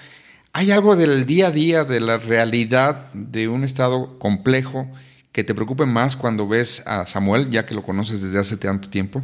¿Hay 0.54 0.70
algo 0.70 0.96
del 0.96 1.24
día 1.24 1.46
a 1.46 1.50
día, 1.50 1.84
de 1.84 1.98
la 2.00 2.18
realidad 2.18 3.10
de 3.14 3.48
un 3.48 3.64
estado 3.64 4.18
complejo 4.18 4.86
que 5.32 5.44
te 5.44 5.54
preocupe 5.54 5.86
más 5.86 6.14
cuando 6.14 6.46
ves 6.46 6.86
a 6.86 7.06
Samuel, 7.06 7.48
ya 7.50 7.64
que 7.64 7.74
lo 7.74 7.82
conoces 7.82 8.20
desde 8.20 8.38
hace 8.38 8.58
tanto 8.58 8.90
tiempo? 8.90 9.22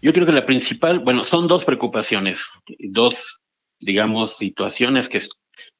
Yo 0.00 0.14
creo 0.14 0.24
que 0.24 0.32
la 0.32 0.46
principal, 0.46 1.00
bueno, 1.00 1.24
son 1.24 1.46
dos 1.46 1.66
preocupaciones, 1.66 2.50
dos, 2.78 3.41
digamos, 3.82 4.36
situaciones 4.36 5.08
que, 5.08 5.20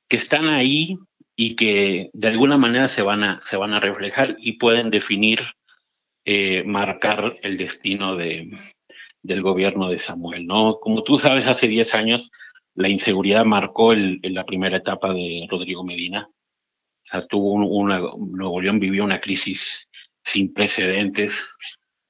que 0.09 0.17
están 0.17 0.49
ahí 0.49 0.99
y 1.37 1.55
que 1.57 2.11
de 2.13 2.29
alguna 2.29 2.59
manera 2.59 2.89
se 2.89 3.03
van 3.03 3.25
a, 3.25 3.41
se 3.43 3.57
van 3.57 3.75
a 3.75 3.81
reflejar 3.81 4.37
y 4.39 4.53
pueden 4.59 4.91
definir, 4.91 5.41
eh, 6.25 6.63
marcar 6.65 7.35
el 7.43 7.57
destino 7.57 8.17
de, 8.17 8.57
del 9.23 9.43
gobierno 9.43 9.89
de 9.89 9.99
Samuel, 9.99 10.47
¿no? 10.47 10.79
Como 10.81 11.03
tú 11.03 11.19
sabes, 11.19 11.47
hace 11.49 11.69
10 11.69 11.95
años 11.95 12.31
la 12.75 12.89
inseguridad 12.89 13.45
marcó 13.45 13.93
el, 13.93 14.21
la 14.23 14.45
primera 14.45 14.79
etapa 14.79 15.13
de 15.13 15.47
Rodrigo 15.51 15.85
Medina. 15.85 16.29
O 16.29 17.05
sea, 17.05 17.27
tuvo 17.27 17.55
una, 17.55 17.99
Nuevo 17.99 18.61
León 18.61 18.79
vivió 18.79 19.05
una 19.05 19.21
crisis 19.21 19.89
sin 20.25 20.53
precedentes. 20.53 21.55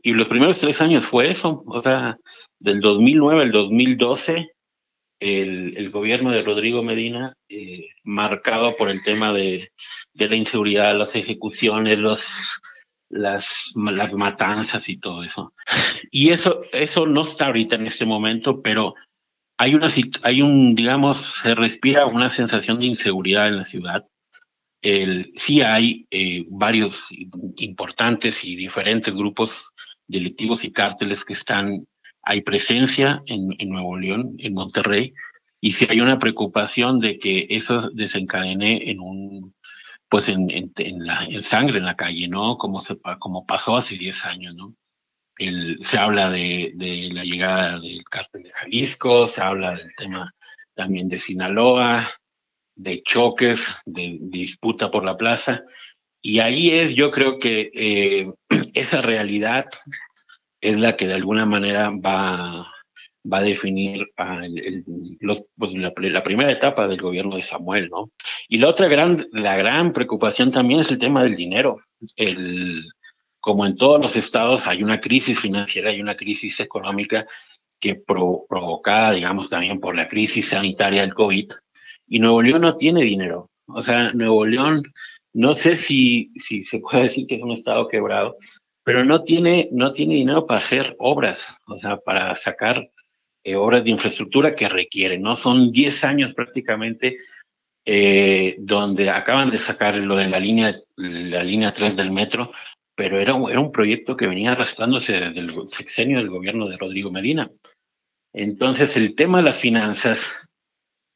Y 0.03 0.13
los 0.13 0.29
primeros 0.29 0.59
tres 0.61 0.81
años 0.81 1.05
fue 1.05 1.31
eso. 1.31 1.63
O 1.67 1.83
sea, 1.83 2.19
del 2.59 2.81
2009 2.81 3.43
al 3.43 3.53
2012, 3.53 4.52
el, 5.23 5.77
el 5.77 5.91
gobierno 5.91 6.33
de 6.33 6.43
Rodrigo 6.43 6.83
Medina, 6.83 7.37
eh, 7.49 7.91
marcado 8.03 8.75
por 8.75 8.91
el 8.91 9.05
tema 9.05 9.33
de, 9.33 9.71
de, 10.13 10.29
la 10.29 10.35
inseguridad, 10.35 10.99
las 10.99 11.15
ejecuciones, 11.15 11.97
los, 11.99 12.61
las, 13.09 13.73
las 13.77 14.13
matanzas 14.15 14.89
y 14.89 14.97
todo 14.97 15.23
eso. 15.23 15.55
Y 16.11 16.31
eso, 16.31 16.61
eso 16.73 17.07
no 17.07 17.23
está 17.23 17.47
ahorita 17.47 17.77
en 17.77 17.87
este 17.87 18.05
momento, 18.05 18.63
pero 18.63 18.95
hay 19.59 19.77
una, 19.77 19.87
hay 20.23 20.43
un, 20.43 20.75
digamos, 20.75 21.19
se 21.19 21.55
respira 21.55 22.07
una 22.07 22.29
sensación 22.29 22.81
de 22.81 22.87
inseguridad 22.87 23.47
en 23.47 23.59
la 23.59 23.65
ciudad. 23.65 24.09
El, 24.83 25.33
sí 25.37 25.63
hay 25.63 26.09
eh, 26.11 26.45
varios 26.49 27.07
importantes 27.59 28.45
y 28.45 28.57
diferentes 28.57 29.15
grupos 29.15 29.73
delictivos 30.09 30.65
y 30.65 30.73
cárteles 30.73 31.25
que 31.25 31.35
están, 31.35 31.87
hay 32.23 32.43
presencia 32.43 33.23
en, 33.27 33.55
en 33.59 33.69
Nuevo 33.71 33.97
León, 33.97 34.37
en 34.39 34.55
Monterrey, 34.55 35.15
y 35.61 35.73
sí 35.73 35.87
hay 35.89 36.01
una 36.01 36.19
preocupación 36.19 36.99
de 36.99 37.19
que 37.19 37.47
eso 37.51 37.91
desencadene 37.91 38.91
en 38.91 39.01
un, 39.01 39.55
pues 40.09 40.29
en, 40.29 40.51
en, 40.51 40.73
en 40.77 41.07
la 41.07 41.27
sangre 41.41 41.79
en 41.79 41.85
la 41.85 41.97
calle, 41.97 42.29
¿no? 42.29 42.59
Como, 42.59 42.81
se, 42.81 42.99
como 43.19 43.47
pasó 43.47 43.77
hace 43.77 43.97
10 43.97 44.27
años, 44.27 44.55
¿no? 44.55 44.75
el, 45.39 45.79
se 45.83 45.99
habla 45.99 46.31
de, 46.31 46.73
de, 46.75 47.11
la 47.13 47.25
llegada 47.25 47.79
del 47.79 48.05
cártel 48.05 48.45
de 48.45 48.53
Jalisco, 48.53 49.27
se 49.27 49.43
habla 49.43 49.75
del 49.75 49.95
tema 49.97 50.33
también 50.75 51.09
de 51.09 51.19
Sinaloa, 51.19 52.11
de 52.75 53.03
choques, 53.03 53.77
de, 53.85 54.19
de 54.21 54.39
disputa 54.39 54.91
por 54.91 55.05
la 55.05 55.17
plaza. 55.17 55.63
Y 56.21 56.39
ahí 56.39 56.71
es, 56.71 56.95
yo 56.95 57.11
creo 57.11 57.39
que 57.39 57.71
eh, 57.75 58.25
esa 58.75 59.01
realidad 59.01 59.67
es 60.63 60.81
la 60.81 60.97
que 60.97 61.07
de 61.07 61.15
alguna 61.15 61.45
manera 61.45 61.91
va, 61.91 62.73
va 63.31 63.39
a 63.39 63.43
definir 63.43 64.07
pues 65.57 65.75
la, 65.75 65.93
primera 66.23 66.51
etapa 66.51 66.89
del 66.89 67.01
gobierno 67.01 67.37
de 67.37 67.43
Samuel, 67.43 67.91
¿no? 67.91 68.11
Y 68.49 68.59
la 68.59 68.69
otra 68.69 68.89
gran, 68.89 69.27
la 69.33 69.57
gran 69.57 69.93
preocupación 69.93 70.51
también 70.51 70.81
es 70.81 70.91
el 70.91 70.99
tema 70.99 71.25
del 71.25 71.37
dinero. 71.37 71.81
El, 72.17 72.85
como 73.41 73.67
en 73.67 73.77
todos 73.77 74.01
los 74.01 74.17
estados, 74.17 74.67
hay 74.69 74.83
una 74.85 75.01
crisis 75.01 75.41
financiera, 75.41 75.91
hay 75.91 76.01
una 76.01 76.17
crisis 76.17 76.61
económica 76.61 77.27
que 77.81 77.97
pro, 77.97 78.45
provocada, 78.49 79.11
digamos, 79.11 79.51
también 79.51 79.81
por 79.81 79.97
la 79.97 80.09
crisis 80.09 80.49
sanitaria 80.49 81.01
del 81.03 81.15
COVID. 81.15 81.51
Y 82.07 82.21
Nuevo 82.21 82.41
León 82.41 82.63
no 82.63 82.77
tiene 82.77 83.03
dinero. 83.03 83.51
O 83.67 83.83
sea, 83.83 84.13
Nuevo 84.13 84.47
León, 84.47 84.85
no 85.33 85.55
sé 85.55 85.75
si, 85.75 86.31
si 86.37 86.63
se 86.63 86.79
puede 86.79 87.05
decir 87.05 87.27
que 87.27 87.35
es 87.35 87.43
un 87.43 87.51
estado 87.51 87.89
quebrado, 87.89 88.37
pero 88.85 89.05
no 89.05 89.23
tiene, 89.23 89.69
no 89.73 89.93
tiene 89.93 90.15
dinero 90.15 90.47
para 90.47 90.59
hacer 90.59 90.97
obras, 90.99 91.57
o 91.67 91.79
sea, 91.79 91.99
para 91.99 92.35
sacar 92.35 92.91
eh, 93.45 93.57
obras 93.57 93.85
de 93.85 93.91
infraestructura 93.91 94.55
que 94.55 94.69
requieren, 94.69 95.23
¿no? 95.23 95.37
Son 95.37 95.71
10 95.71 96.05
años 96.05 96.35
prácticamente 96.35 97.19
eh, 97.85 98.57
donde 98.59 99.11
acaban 99.11 99.51
de 99.51 99.59
sacar 99.59 99.97
lo 99.97 100.17
de 100.17 100.29
la 100.29 100.39
línea, 100.39 100.81
la 100.97 101.43
línea 101.43 101.73
3 101.73 101.97
del 101.97 102.13
metro, 102.13 102.53
pero 102.95 103.21
era 103.21 103.35
un, 103.35 103.51
era 103.51 103.61
un 103.61 103.73
proyecto 103.73 104.17
que 104.17 104.27
venía 104.27 104.53
arrastrándose 104.53 105.21
desde 105.21 105.41
el 105.41 105.51
sexenio 105.69 106.19
del 106.19 106.29
gobierno 106.29 106.69
de 106.69 106.77
Rodrigo 106.77 107.11
Medina. 107.11 107.51
Entonces, 108.33 108.97
el 108.97 109.15
tema 109.15 109.39
de 109.39 109.45
las 109.45 109.61
finanzas, 109.61 110.33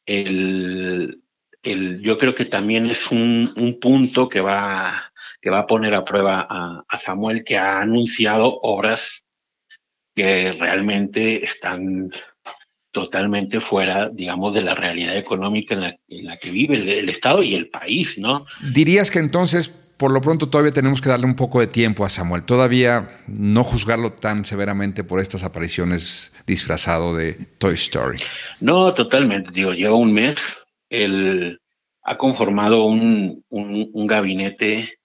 el, 0.06 1.23
el, 1.62 2.00
yo 2.00 2.18
creo 2.18 2.35
que 2.35 2.44
también 2.44 2.87
es 2.87 3.11
un, 3.11 3.52
un 3.56 3.78
punto 3.78 4.28
que 4.28 4.40
va, 4.40 5.12
que 5.47 5.50
va 5.50 5.61
a 5.61 5.67
poner 5.69 5.95
a 5.95 6.05
prueba 6.05 6.45
a, 6.50 6.83
a, 6.88 6.99
Samuel, 6.99 7.45
que 7.45 7.57
ha 7.57 7.81
anunciado 7.81 8.59
obras 8.62 9.25
que 10.12 10.50
realmente 10.50 11.45
están 11.45 12.11
totalmente 12.91 13.61
fuera, 13.61 14.11
digamos, 14.12 14.55
de 14.55 14.62
la 14.62 14.75
realidad 14.75 15.17
económica 15.17 15.75
en 15.75 15.81
la, 15.83 15.97
en 16.09 16.25
la 16.25 16.37
que 16.37 16.50
vive 16.50 16.75
el, 16.75 16.88
el 16.88 17.09
Estado 17.09 17.45
y 17.45 17.55
el 17.55 17.69
país, 17.69 18.19
¿no? 18.19 18.45
Dirías 18.73 19.12
que 19.12 19.21
entonces 19.21 19.69
por 19.69 20.11
lo 20.11 20.21
pronto 20.21 20.49
todavía 20.49 20.73
tenemos 20.73 21.00
que 21.00 21.11
darle 21.11 21.26
un 21.26 21.37
poco 21.37 21.61
de 21.61 21.69
tiempo 21.69 22.05
a 22.05 22.09
Samuel. 22.09 22.43
Todavía 22.43 23.09
no 23.29 23.62
juzgarlo 23.62 24.15
tan 24.15 24.45
severamente 24.45 25.05
por 25.05 25.21
estas 25.21 25.45
apariciones 25.45 26.35
disfrazado 26.45 27.15
de 27.15 27.35
Toy 27.59 27.75
Story. 27.75 28.19
No, 28.61 28.93
totalmente. 28.95 29.53
Digo, 29.53 29.73
lleva 29.75 29.95
un 29.95 30.12
mes. 30.12 30.59
Él 30.91 31.61
ha 32.03 32.19
conformado 32.19 32.85
un, 32.85 33.45
un, 33.49 33.91
un 33.93 34.07
gabinete 34.09 34.96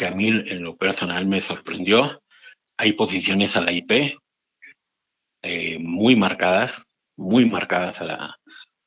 que 0.00 0.06
a 0.06 0.12
mí 0.12 0.28
en 0.28 0.62
lo 0.62 0.78
personal 0.78 1.26
me 1.26 1.42
sorprendió. 1.42 2.22
Hay 2.78 2.94
posiciones 2.94 3.54
a 3.54 3.60
la 3.60 3.70
IP 3.70 4.16
eh, 5.42 5.78
muy 5.78 6.16
marcadas, 6.16 6.84
muy 7.18 7.44
marcadas 7.44 8.00
a 8.00 8.04
la... 8.06 8.36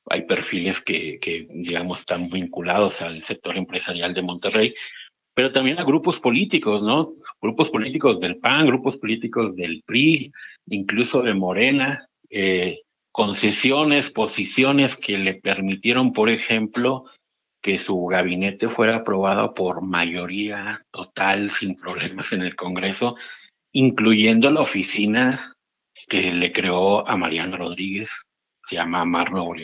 Hay 0.10 0.24
perfiles 0.24 0.82
que, 0.82 1.20
que, 1.20 1.46
digamos, 1.52 2.00
están 2.00 2.32
vinculados 2.32 3.04
al 3.04 3.22
sector 3.22 3.56
empresarial 3.58 4.16
de 4.16 4.24
Monterrey, 4.24 4.74
pero 5.36 5.52
también 5.52 5.78
a 5.78 5.84
grupos 5.84 6.20
políticos, 6.20 6.82
¿no? 6.82 7.14
Grupos 7.40 7.70
políticos 7.70 8.20
del 8.20 8.38
PAN, 8.38 8.66
grupos 8.66 8.98
políticos 8.98 9.56
del 9.56 9.84
PRI, 9.86 10.32
incluso 10.66 11.22
de 11.22 11.36
Morena, 11.36 12.08
eh, 12.32 12.82
concesiones, 13.12 14.10
posiciones 14.10 14.98
que 14.98 15.20
le 15.20 15.36
permitieron, 15.36 16.12
por 16.12 16.32
ejemplo, 16.32 17.06
que 17.64 17.80
su 17.80 18.06
gabinete 18.06 18.68
fuera 18.68 18.98
aprobado 18.98 19.54
por 19.54 19.82
mayoría 19.82 20.86
total, 20.92 21.50
sin 21.50 21.76
problemas 21.76 22.34
en 22.34 22.42
el 22.42 22.56
Congreso, 22.56 23.16
incluyendo 23.72 24.52
la 24.52 24.62
oficina 24.62 25.56
que 26.10 26.34
le 26.34 26.52
creó 26.52 27.08
a 27.08 27.16
Mariano 27.16 27.58
Rodríguez, 27.58 28.26
se 28.64 28.76
llama 28.76 29.06
Mar 29.06 29.32
Nuevo 29.32 29.56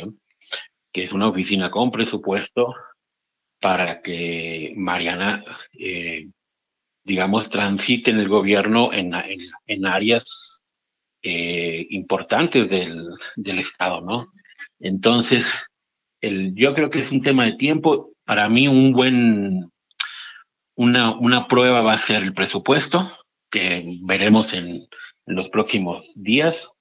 que 0.92 1.04
es 1.04 1.12
una 1.12 1.28
oficina 1.28 1.70
con 1.70 1.92
presupuesto 1.92 2.74
para 3.60 4.02
que 4.02 4.74
Mariana, 4.78 5.44
eh, 5.78 6.30
digamos, 7.04 7.50
transite 7.50 8.12
en 8.12 8.20
el 8.20 8.30
gobierno 8.30 8.92
en 8.94 9.86
áreas 9.86 10.64
eh, 11.22 11.86
importantes 11.90 12.70
del, 12.70 13.10
del, 13.36 13.60
Estado, 13.60 14.00
¿no? 14.00 14.32
Entonces, 14.80 15.69
el, 16.22 16.54
yo 16.56 16.74
creo 16.74 16.90
que 16.90 17.00
es 17.00 17.12
un 17.12 17.22
tema 17.22 17.46
de 17.46 17.54
tiempo. 17.54 18.12
Para 18.26 18.50
mí, 18.50 18.68
un 18.68 18.94
buen, 18.94 19.72
una, 20.76 21.18
una 21.18 21.48
prueba 21.48 21.82
va 21.82 21.94
a 21.94 21.98
ser 21.98 22.24
el 22.24 22.34
presupuesto, 22.34 23.12
que 23.50 23.86
veremos 24.04 24.54
en, 24.54 24.88
los 25.26 25.50
próximos 25.50 26.12
días. 26.16 26.72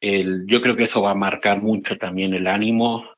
El, 0.00 0.46
yo 0.46 0.62
creo 0.62 0.76
que 0.76 0.84
eso 0.84 1.02
va 1.02 1.12
a 1.12 1.16
marcar 1.16 1.62
mucho 1.62 1.96
también 1.96 2.32
el 2.32 2.46
ánimo 2.46 3.10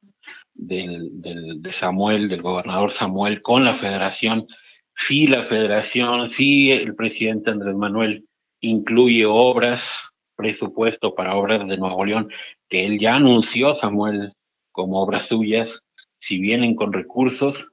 del, 0.55 1.21
del, 1.21 1.61
de 1.61 1.73
Samuel, 1.73 2.31
del 2.31 2.41
gobernador 2.41 2.91
Samuel, 2.91 3.43
con 3.43 3.65
la 3.65 3.75
federación. 3.75 4.47
Sí, 4.95 5.27
la 5.27 5.43
federación, 5.43 6.31
sí, 6.31 6.73
el 6.73 6.95
presidente 6.95 7.51
Andrés 7.51 7.77
Manuel 7.77 8.27
incluye 8.61 9.27
obras, 9.27 10.13
presupuesto 10.35 11.15
para 11.15 11.37
obras 11.37 11.67
de 11.69 11.77
Nuevo 11.77 12.05
León, 12.05 12.31
que 12.69 12.87
él 12.87 12.99
ya 12.99 13.17
anunció, 13.17 13.75
Samuel, 13.75 14.33
como 14.79 15.03
obras 15.03 15.27
suyas. 15.27 15.81
Si 16.21 16.39
vienen 16.39 16.77
con 16.77 16.93
recursos, 16.93 17.73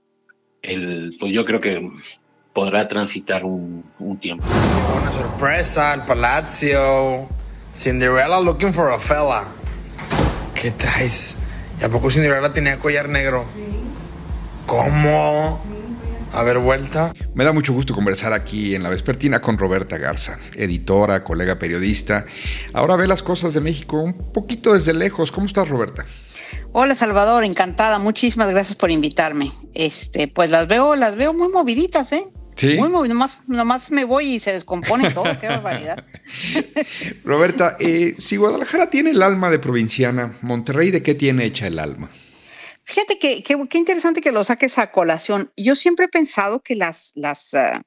el, 0.64 1.16
pues 1.20 1.32
yo 1.32 1.46
creo 1.46 1.62
que 1.62 1.88
podrá 2.52 2.88
transitar 2.88 3.46
un, 3.46 3.86
un 4.00 4.18
tiempo. 4.18 4.44
Una 5.00 5.12
sorpresa, 5.12 5.94
el 5.94 6.02
Palacio. 6.02 7.30
Cinderella 7.72 8.42
looking 8.42 8.74
for 8.74 8.92
a 8.92 8.98
fella. 8.98 9.44
¿Qué 10.60 10.72
traes? 10.72 11.38
¿Y 11.80 11.84
a 11.84 11.90
poco 11.90 12.10
Cinderella 12.10 12.52
tenía 12.52 12.80
collar 12.80 13.08
negro? 13.08 13.46
¿Cómo? 14.66 15.64
A 16.34 16.42
ver, 16.42 16.58
vuelta. 16.58 17.14
Me 17.36 17.44
da 17.44 17.54
mucho 17.54 17.72
gusto 17.72 17.94
conversar 17.94 18.34
aquí 18.34 18.74
en 18.74 18.82
La 18.82 18.90
Vespertina 18.90 19.42
con 19.42 19.60
Roberta 19.60 20.00
Garza, 20.00 20.40
editora, 20.56 21.24
colega 21.24 21.60
periodista. 21.60 22.26
Ahora 22.74 22.96
ve 22.96 23.06
las 23.06 23.22
cosas 23.22 23.54
de 23.54 23.62
México 23.62 24.02
un 24.02 24.32
poquito 24.32 24.74
desde 24.74 24.96
lejos. 24.96 25.32
¿Cómo 25.32 25.46
estás, 25.46 25.70
Roberta? 25.70 26.04
Hola 26.72 26.96
Salvador, 26.96 27.44
encantada. 27.44 28.00
Muchísimas 28.00 28.52
gracias 28.52 28.76
por 28.76 28.92
invitarme. 28.92 29.54
Este, 29.74 30.28
pues 30.28 30.50
las 30.50 30.68
veo, 30.68 30.96
las 30.96 31.16
veo 31.16 31.34
muy 31.34 31.50
moviditas, 31.50 32.12
¿eh? 32.12 32.26
Sí. 32.56 32.78
Muy 32.78 32.90
movido, 32.90 33.14
nomás, 33.14 33.42
nomás 33.48 33.92
me 33.92 34.06
voy 34.06 34.36
y 34.36 34.40
se 34.40 34.54
descompone 34.54 35.12
todo, 35.12 35.26
qué 35.40 35.48
barbaridad. 35.48 36.06
Roberta, 37.24 37.76
eh, 37.80 38.16
si 38.18 38.38
Guadalajara 38.38 38.90
tiene 38.90 39.12
el 39.12 39.22
alma 39.22 39.50
de 39.50 39.60
provinciana, 39.60 40.38
Monterrey, 40.42 40.92
¿de 40.92 41.04
qué 41.04 41.16
tiene 41.16 41.46
hecha 41.46 41.68
el 41.68 41.80
alma? 41.80 42.10
Fíjate 42.84 43.20
que 43.20 43.44
qué 43.44 43.78
interesante 43.78 44.22
que 44.22 44.32
lo 44.32 44.44
saques 44.44 44.78
a 44.78 44.92
colación. 44.92 45.52
Yo 45.58 45.76
siempre 45.76 46.06
he 46.06 46.10
pensado 46.10 46.62
que 46.62 46.76
las, 46.76 47.12
las, 47.16 47.54
uh, 47.54 47.82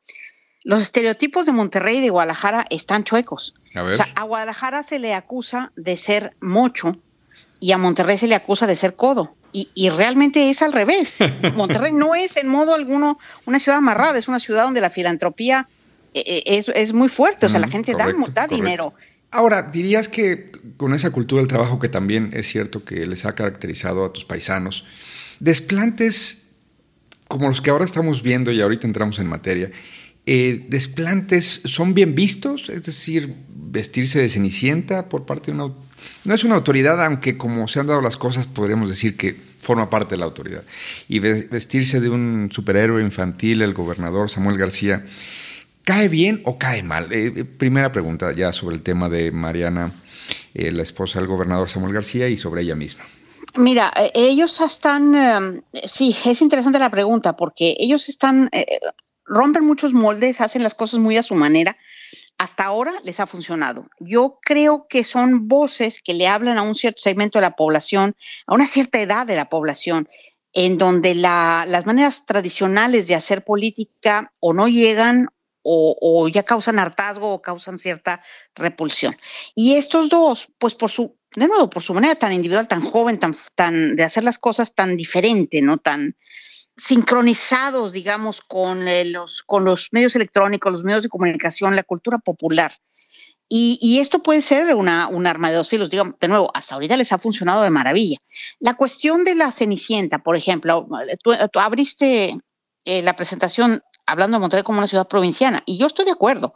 los 0.64 0.82
estereotipos 0.82 1.46
de 1.46 1.52
Monterrey 1.52 1.98
y 1.98 2.00
de 2.00 2.10
Guadalajara 2.10 2.66
están 2.68 3.04
chuecos. 3.04 3.54
A 3.74 3.82
ver. 3.82 3.94
O 3.94 3.96
sea, 3.96 4.08
a 4.16 4.24
Guadalajara 4.24 4.82
se 4.82 4.98
le 4.98 5.14
acusa 5.14 5.72
de 5.76 5.96
ser 5.96 6.36
mocho 6.40 7.00
y 7.60 7.72
a 7.72 7.78
Monterrey 7.78 8.18
se 8.18 8.26
le 8.26 8.34
acusa 8.34 8.66
de 8.66 8.76
ser 8.76 8.94
codo. 8.96 9.34
Y, 9.52 9.68
y, 9.74 9.88
realmente 9.88 10.50
es 10.50 10.60
al 10.60 10.72
revés. 10.72 11.14
Monterrey 11.56 11.92
no 11.92 12.14
es 12.14 12.36
en 12.36 12.48
modo 12.48 12.74
alguno 12.74 13.18
una 13.46 13.58
ciudad 13.58 13.78
amarrada, 13.78 14.18
es 14.18 14.28
una 14.28 14.40
ciudad 14.40 14.64
donde 14.64 14.80
la 14.80 14.90
filantropía 14.90 15.68
eh, 16.12 16.42
es, 16.46 16.68
es, 16.68 16.92
muy 16.92 17.08
fuerte, 17.08 17.46
o 17.46 17.48
sea, 17.48 17.58
la 17.58 17.68
gente 17.68 17.92
correcto, 17.92 18.20
da, 18.20 18.26
da 18.26 18.46
correcto. 18.46 18.54
dinero. 18.54 18.94
Ahora, 19.30 19.62
dirías 19.62 20.08
que 20.08 20.50
con 20.76 20.94
esa 20.94 21.10
cultura 21.10 21.40
del 21.40 21.48
trabajo 21.48 21.78
que 21.78 21.88
también 21.88 22.30
es 22.32 22.46
cierto 22.46 22.84
que 22.84 23.06
les 23.06 23.24
ha 23.24 23.34
caracterizado 23.34 24.04
a 24.04 24.12
tus 24.12 24.24
paisanos, 24.24 24.84
desplantes 25.40 26.48
como 27.28 27.48
los 27.48 27.60
que 27.60 27.70
ahora 27.70 27.84
estamos 27.84 28.22
viendo 28.22 28.50
y 28.50 28.60
ahorita 28.60 28.86
entramos 28.86 29.18
en 29.18 29.28
materia, 29.28 29.70
eh, 30.24 30.66
desplantes 30.68 31.62
son 31.64 31.94
bien 31.94 32.14
vistos, 32.14 32.70
es 32.70 32.82
decir, 32.82 33.34
vestirse 33.48 34.18
de 34.18 34.28
cenicienta 34.28 35.08
por 35.08 35.26
parte 35.26 35.52
de 35.52 35.62
una... 35.62 35.74
No 36.24 36.34
es 36.34 36.44
una 36.44 36.56
autoridad, 36.56 37.04
aunque 37.04 37.36
como 37.36 37.68
se 37.68 37.80
han 37.80 37.86
dado 37.86 38.00
las 38.00 38.16
cosas, 38.16 38.46
podríamos 38.46 38.88
decir 38.88 39.16
que 39.16 39.34
forma 39.60 39.90
parte 39.90 40.14
de 40.14 40.18
la 40.18 40.26
autoridad. 40.26 40.62
Y 41.08 41.18
vestirse 41.18 42.00
de 42.00 42.10
un 42.10 42.48
superhéroe 42.52 43.02
infantil, 43.02 43.62
el 43.62 43.74
gobernador 43.74 44.30
Samuel 44.30 44.58
García, 44.58 45.04
¿cae 45.84 46.08
bien 46.08 46.42
o 46.44 46.58
cae 46.58 46.82
mal? 46.82 47.08
Eh, 47.12 47.44
primera 47.44 47.92
pregunta 47.92 48.32
ya 48.32 48.52
sobre 48.52 48.76
el 48.76 48.82
tema 48.82 49.08
de 49.08 49.32
Mariana, 49.32 49.90
eh, 50.54 50.72
la 50.72 50.82
esposa 50.82 51.18
del 51.18 51.28
gobernador 51.28 51.68
Samuel 51.68 51.94
García, 51.94 52.28
y 52.28 52.36
sobre 52.36 52.62
ella 52.62 52.74
misma. 52.74 53.04
Mira, 53.56 53.92
ellos 54.14 54.60
están, 54.60 55.62
eh, 55.72 55.82
sí, 55.86 56.16
es 56.24 56.42
interesante 56.42 56.78
la 56.78 56.90
pregunta, 56.90 57.36
porque 57.36 57.74
ellos 57.78 58.08
están, 58.08 58.48
eh, 58.52 58.66
rompen 59.24 59.64
muchos 59.64 59.94
moldes, 59.94 60.40
hacen 60.40 60.62
las 60.62 60.74
cosas 60.74 61.00
muy 61.00 61.16
a 61.16 61.22
su 61.22 61.34
manera. 61.34 61.76
Hasta 62.38 62.64
ahora 62.64 62.94
les 63.02 63.18
ha 63.20 63.26
funcionado. 63.26 63.88
Yo 63.98 64.38
creo 64.40 64.86
que 64.88 65.02
son 65.04 65.48
voces 65.48 66.00
que 66.02 66.14
le 66.14 66.28
hablan 66.28 66.56
a 66.56 66.62
un 66.62 66.76
cierto 66.76 67.02
segmento 67.02 67.38
de 67.38 67.42
la 67.42 67.56
población, 67.56 68.14
a 68.46 68.54
una 68.54 68.66
cierta 68.66 69.00
edad 69.00 69.26
de 69.26 69.36
la 69.36 69.48
población, 69.48 70.08
en 70.52 70.78
donde 70.78 71.14
la, 71.14 71.66
las 71.68 71.84
maneras 71.84 72.26
tradicionales 72.26 73.06
de 73.06 73.16
hacer 73.16 73.44
política 73.44 74.32
o 74.40 74.52
no 74.52 74.68
llegan 74.68 75.28
o, 75.70 76.28
ya 76.28 76.44
causan 76.44 76.78
hartazgo 76.78 77.34
o 77.34 77.42
causan 77.42 77.78
cierta 77.78 78.22
repulsión. 78.54 79.16
Y 79.54 79.74
estos 79.74 80.08
dos, 80.08 80.48
pues 80.58 80.74
por 80.74 80.90
su, 80.90 81.16
de 81.34 81.46
nuevo, 81.46 81.68
por 81.68 81.82
su 81.82 81.92
manera 81.92 82.14
tan 82.14 82.32
individual, 82.32 82.68
tan 82.68 82.82
joven, 82.82 83.18
tan 83.18 83.96
de 83.96 84.02
hacer 84.02 84.24
las 84.24 84.38
cosas 84.38 84.74
tan 84.74 84.96
diferente, 84.96 85.60
¿no? 85.60 85.76
Tan 85.76 86.16
sincronizados, 86.78 87.92
digamos, 87.92 88.40
con, 88.40 88.88
eh, 88.88 89.04
los, 89.04 89.42
con 89.42 89.64
los 89.64 89.88
medios 89.92 90.16
electrónicos, 90.16 90.72
los 90.72 90.84
medios 90.84 91.02
de 91.02 91.08
comunicación, 91.08 91.76
la 91.76 91.82
cultura 91.82 92.18
popular. 92.18 92.72
Y, 93.50 93.98
esto 94.00 94.22
puede 94.22 94.42
ser 94.42 94.74
una, 94.74 95.08
un 95.08 95.26
arma 95.26 95.48
de 95.48 95.56
dos 95.56 95.70
filos. 95.70 95.88
Digamos, 95.88 96.16
de 96.20 96.28
nuevo, 96.28 96.50
hasta 96.52 96.74
ahorita 96.74 96.98
les 96.98 97.12
ha 97.12 97.18
funcionado 97.18 97.62
de 97.62 97.70
maravilla. 97.70 98.18
La 98.58 98.74
cuestión 98.74 99.24
de 99.24 99.34
la 99.34 99.50
Cenicienta, 99.52 100.18
por 100.18 100.36
ejemplo, 100.36 100.86
tú 101.22 101.58
abriste 101.58 102.38
eh, 102.84 103.02
la 103.02 103.16
presentación 103.16 103.82
hablando 104.04 104.36
de 104.36 104.40
Monterrey 104.40 104.64
como 104.64 104.78
una 104.78 104.86
ciudad 104.86 105.06
provinciana, 105.06 105.62
y 105.66 105.78
yo 105.78 105.86
estoy 105.86 106.04
de 106.06 106.12
acuerdo. 106.12 106.54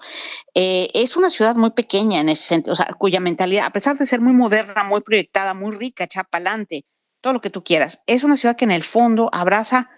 Eh, 0.55 0.91
es 0.95 1.17
una 1.17 1.31
ciudad 1.31 1.55
muy 1.55 1.71
pequeña 1.71 2.21
en 2.21 2.29
ese 2.29 2.45
sentido, 2.45 2.73
o 2.73 2.77
sea, 2.77 2.87
cuya 2.99 3.21
mentalidad, 3.21 3.67
a 3.67 3.71
pesar 3.71 3.97
de 3.99 4.07
ser 4.07 4.21
muy 4.21 4.33
moderna, 4.33 4.85
muy 4.85 5.03
proyectada, 5.03 5.55
muy 5.55 5.77
rica, 5.77 6.07
chapalante, 6.07 6.85
todo 7.21 7.35
lo 7.35 7.41
que 7.41 7.51
tú 7.51 7.63
quieras, 7.63 8.03
es 8.07 8.25
una 8.25 8.37
ciudad 8.37 8.57
que 8.57 8.65
en 8.65 8.71
el 8.71 8.83
fondo 8.83 9.29
abraza 9.33 9.91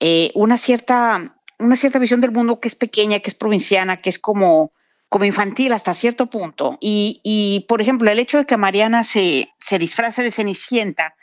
eh, 0.00 0.30
una, 0.34 0.58
cierta, 0.58 1.36
una 1.58 1.76
cierta 1.76 1.98
visión 1.98 2.20
del 2.20 2.32
mundo 2.32 2.60
que 2.60 2.68
es 2.68 2.74
pequeña, 2.74 3.20
que 3.20 3.30
es 3.30 3.34
provinciana, 3.34 4.00
que 4.00 4.10
es 4.10 4.18
como, 4.18 4.72
como 5.08 5.24
infantil 5.24 5.72
hasta 5.72 5.94
cierto 5.94 6.26
punto. 6.26 6.78
Y, 6.80 7.20
y, 7.22 7.66
por 7.68 7.80
ejemplo, 7.80 8.10
el 8.10 8.18
hecho 8.18 8.38
de 8.38 8.46
que 8.46 8.56
Mariana 8.56 9.04
se, 9.04 9.48
se 9.58 9.78
disfrace 9.78 10.22
de 10.22 10.32
Cenicienta, 10.32 11.14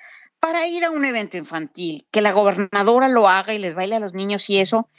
para 0.44 0.68
ir 0.68 0.84
a 0.84 0.92
un 0.92 1.06
evento 1.06 1.38
infantil, 1.38 2.06
que 2.12 2.20
la 2.20 2.34
gobernadora 2.34 3.08
lo 3.08 3.30
haga 3.30 3.54
y 3.54 3.60
les 3.60 3.76
baile 3.76 3.96
a 3.96 4.02
los 4.02 4.14
niños 4.14 4.50
y 4.50 4.60
eso, 4.60 4.90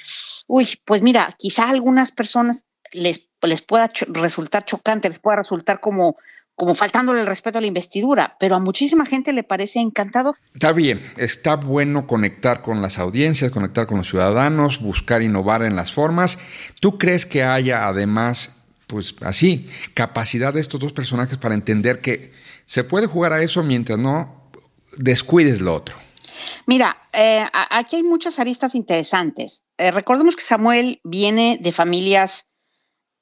uy, 0.47 0.81
pues 0.87 1.03
mira, 1.03 1.37
quizá 1.39 1.65
a 1.65 1.71
algunas 1.71 2.13
personas 2.13 2.65
les, 2.93 3.29
les 3.43 3.61
pueda 3.61 3.91
resultar 4.09 4.65
chocante, 4.65 5.11
les 5.11 5.19
pueda 5.19 5.37
resultar 5.37 5.81
como, 5.81 6.17
como 6.55 6.75
faltándole 6.75 7.21
el 7.21 7.27
respeto 7.27 7.59
a 7.59 7.61
la 7.61 7.67
investidura, 7.67 8.37
pero 8.39 8.57
a 8.57 8.61
muchísima 8.61 9.07
gente 9.07 9.33
le 9.33 9.43
parece 9.43 9.81
encantador. 9.81 10.37
Está 10.53 10.73
bien, 10.73 11.01
está 11.17 11.57
bueno 11.57 12.07
conectar 12.07 12.63
con 12.63 12.81
las 12.81 12.99
audiencias, 12.99 13.51
conectar 13.51 13.87
con 13.87 13.99
los 13.99 14.09
ciudadanos, 14.09 14.81
buscar 14.81 15.23
innovar 15.23 15.63
en 15.63 15.77
las 15.77 15.93
formas. 15.93 16.39
¿Tú 16.81 16.99
crees 16.99 17.27
que 17.27 17.43
haya 17.43 17.89
además, 17.89 18.57
pues 18.87 19.15
así, 19.23 19.69
capacidad 19.95 20.55
de 20.55 20.61
estos 20.61 20.81
dos 20.81 20.93
personajes 20.93 21.39
para 21.39 21.55
entender 21.55 22.01
que 22.01 22.33
se 22.67 22.85
puede 22.85 23.07
jugar 23.07 23.33
a 23.33 23.43
eso 23.43 23.63
mientras 23.63 23.99
no 23.99 24.45
descuides 24.97 25.61
lo 25.61 25.75
otro. 25.75 25.97
Mira, 26.67 26.97
eh, 27.13 27.45
aquí 27.53 27.97
hay 27.97 28.03
muchas 28.03 28.39
aristas 28.39 28.75
interesantes. 28.75 29.65
Eh, 29.79 29.91
recordemos 29.91 30.37
que 30.37 30.43
Samuel 30.43 31.01
viene 31.05 31.59
de 31.61 31.73
familias 31.73 32.49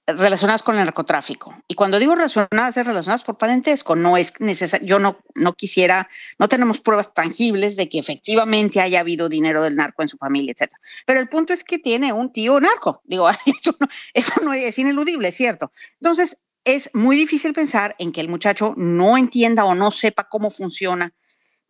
relacionadas 0.07 0.63
con 0.63 0.77
el 0.77 0.85
narcotráfico. 0.85 1.55
Y 1.69 1.75
cuando 1.75 1.99
digo 1.99 2.15
relacionadas, 2.15 2.77
es 2.77 2.87
relacionadas 2.87 3.23
por 3.23 3.39
parentesco. 3.39 3.95
No 3.95 4.17
es 4.17 4.33
necesario, 4.41 4.87
yo 4.87 4.99
no, 4.99 5.19
no 5.35 5.53
quisiera, 5.55 6.09
no 6.39 6.49
tenemos 6.49 6.81
pruebas 6.81 7.15
tangibles 7.15 7.77
de 7.77 7.89
que 7.89 7.99
efectivamente 7.99 8.81
haya 8.81 9.01
habido 9.01 9.29
dinero 9.29 9.63
del 9.63 9.77
narco 9.77 10.03
en 10.03 10.09
su 10.09 10.17
familia, 10.17 10.53
etc. 10.57 10.73
Pero 11.07 11.21
el 11.21 11.29
punto 11.29 11.53
es 11.53 11.65
que 11.65 11.79
tiene 11.79 12.13
un 12.13 12.33
tío 12.33 12.61
narco. 12.61 13.03
Digo, 13.05 13.29
eso 13.47 13.77
no, 13.79 13.87
eso 14.15 14.33
no 14.43 14.53
es 14.53 14.79
ineludible, 14.79 15.29
es 15.29 15.37
cierto. 15.37 15.73
Entonces, 16.01 16.39
es 16.65 16.91
muy 16.95 17.17
difícil 17.17 17.53
pensar 17.53 17.97
en 17.99 18.13
que 18.13 18.21
el 18.21 18.29
muchacho 18.29 18.75
no 18.77 19.17
entienda 19.17 19.65
o 19.65 19.75
no 19.75 19.91
sepa 19.91 20.29
cómo 20.29 20.51
funciona 20.51 21.13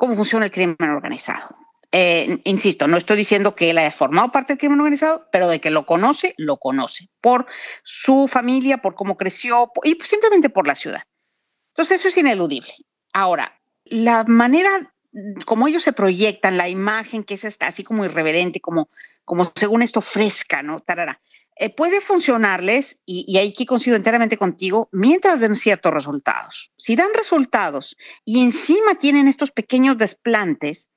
cómo 0.02 0.16
funciona 0.16 0.46
el 0.46 0.50
crimen 0.50 0.76
organizado. 0.80 1.56
Eh, 1.92 2.40
insisto, 2.44 2.88
no 2.88 2.96
estoy 2.96 3.18
diciendo 3.18 3.54
que 3.54 3.70
él 3.70 3.78
haya 3.78 3.92
formado 3.92 4.32
parte 4.32 4.54
del 4.54 4.58
crimen 4.58 4.80
organizado, 4.80 5.28
pero 5.30 5.48
de 5.48 5.60
que 5.60 5.70
lo 5.70 5.84
conoce, 5.84 6.34
lo 6.38 6.56
conoce, 6.56 7.10
por 7.20 7.46
su 7.84 8.28
familia, 8.28 8.78
por 8.78 8.94
cómo 8.94 9.18
creció 9.18 9.70
y 9.84 9.98
simplemente 10.02 10.48
por 10.48 10.66
la 10.66 10.74
ciudad. 10.74 11.02
Entonces 11.68 12.00
eso 12.00 12.08
es 12.08 12.16
ineludible. 12.16 12.72
Ahora, 13.12 13.60
la 13.84 14.24
manera 14.24 14.92
como 15.44 15.68
ellos 15.68 15.82
se 15.82 15.92
proyectan, 15.92 16.56
la 16.56 16.68
imagen 16.68 17.24
que 17.24 17.34
es 17.34 17.44
esta, 17.44 17.66
así 17.66 17.84
como 17.84 18.04
irreverente, 18.04 18.60
como, 18.60 18.88
como 19.24 19.52
según 19.54 19.82
esto 19.82 20.00
fresca, 20.00 20.62
¿no? 20.62 20.78
Tarara. 20.78 21.20
Eh, 21.56 21.68
puede 21.68 22.00
funcionarles, 22.00 23.02
y, 23.04 23.26
y 23.28 23.36
ahí 23.36 23.52
que 23.52 23.66
coincido 23.66 23.96
enteramente 23.96 24.38
contigo, 24.38 24.88
mientras 24.90 25.40
den 25.40 25.54
ciertos 25.54 25.92
resultados. 25.92 26.72
Si 26.78 26.96
dan 26.96 27.10
resultados 27.14 27.94
y 28.24 28.42
encima 28.42 28.94
tienen 28.94 29.28
estos 29.28 29.50
pequeños 29.50 29.98
desplantes, 29.98 30.88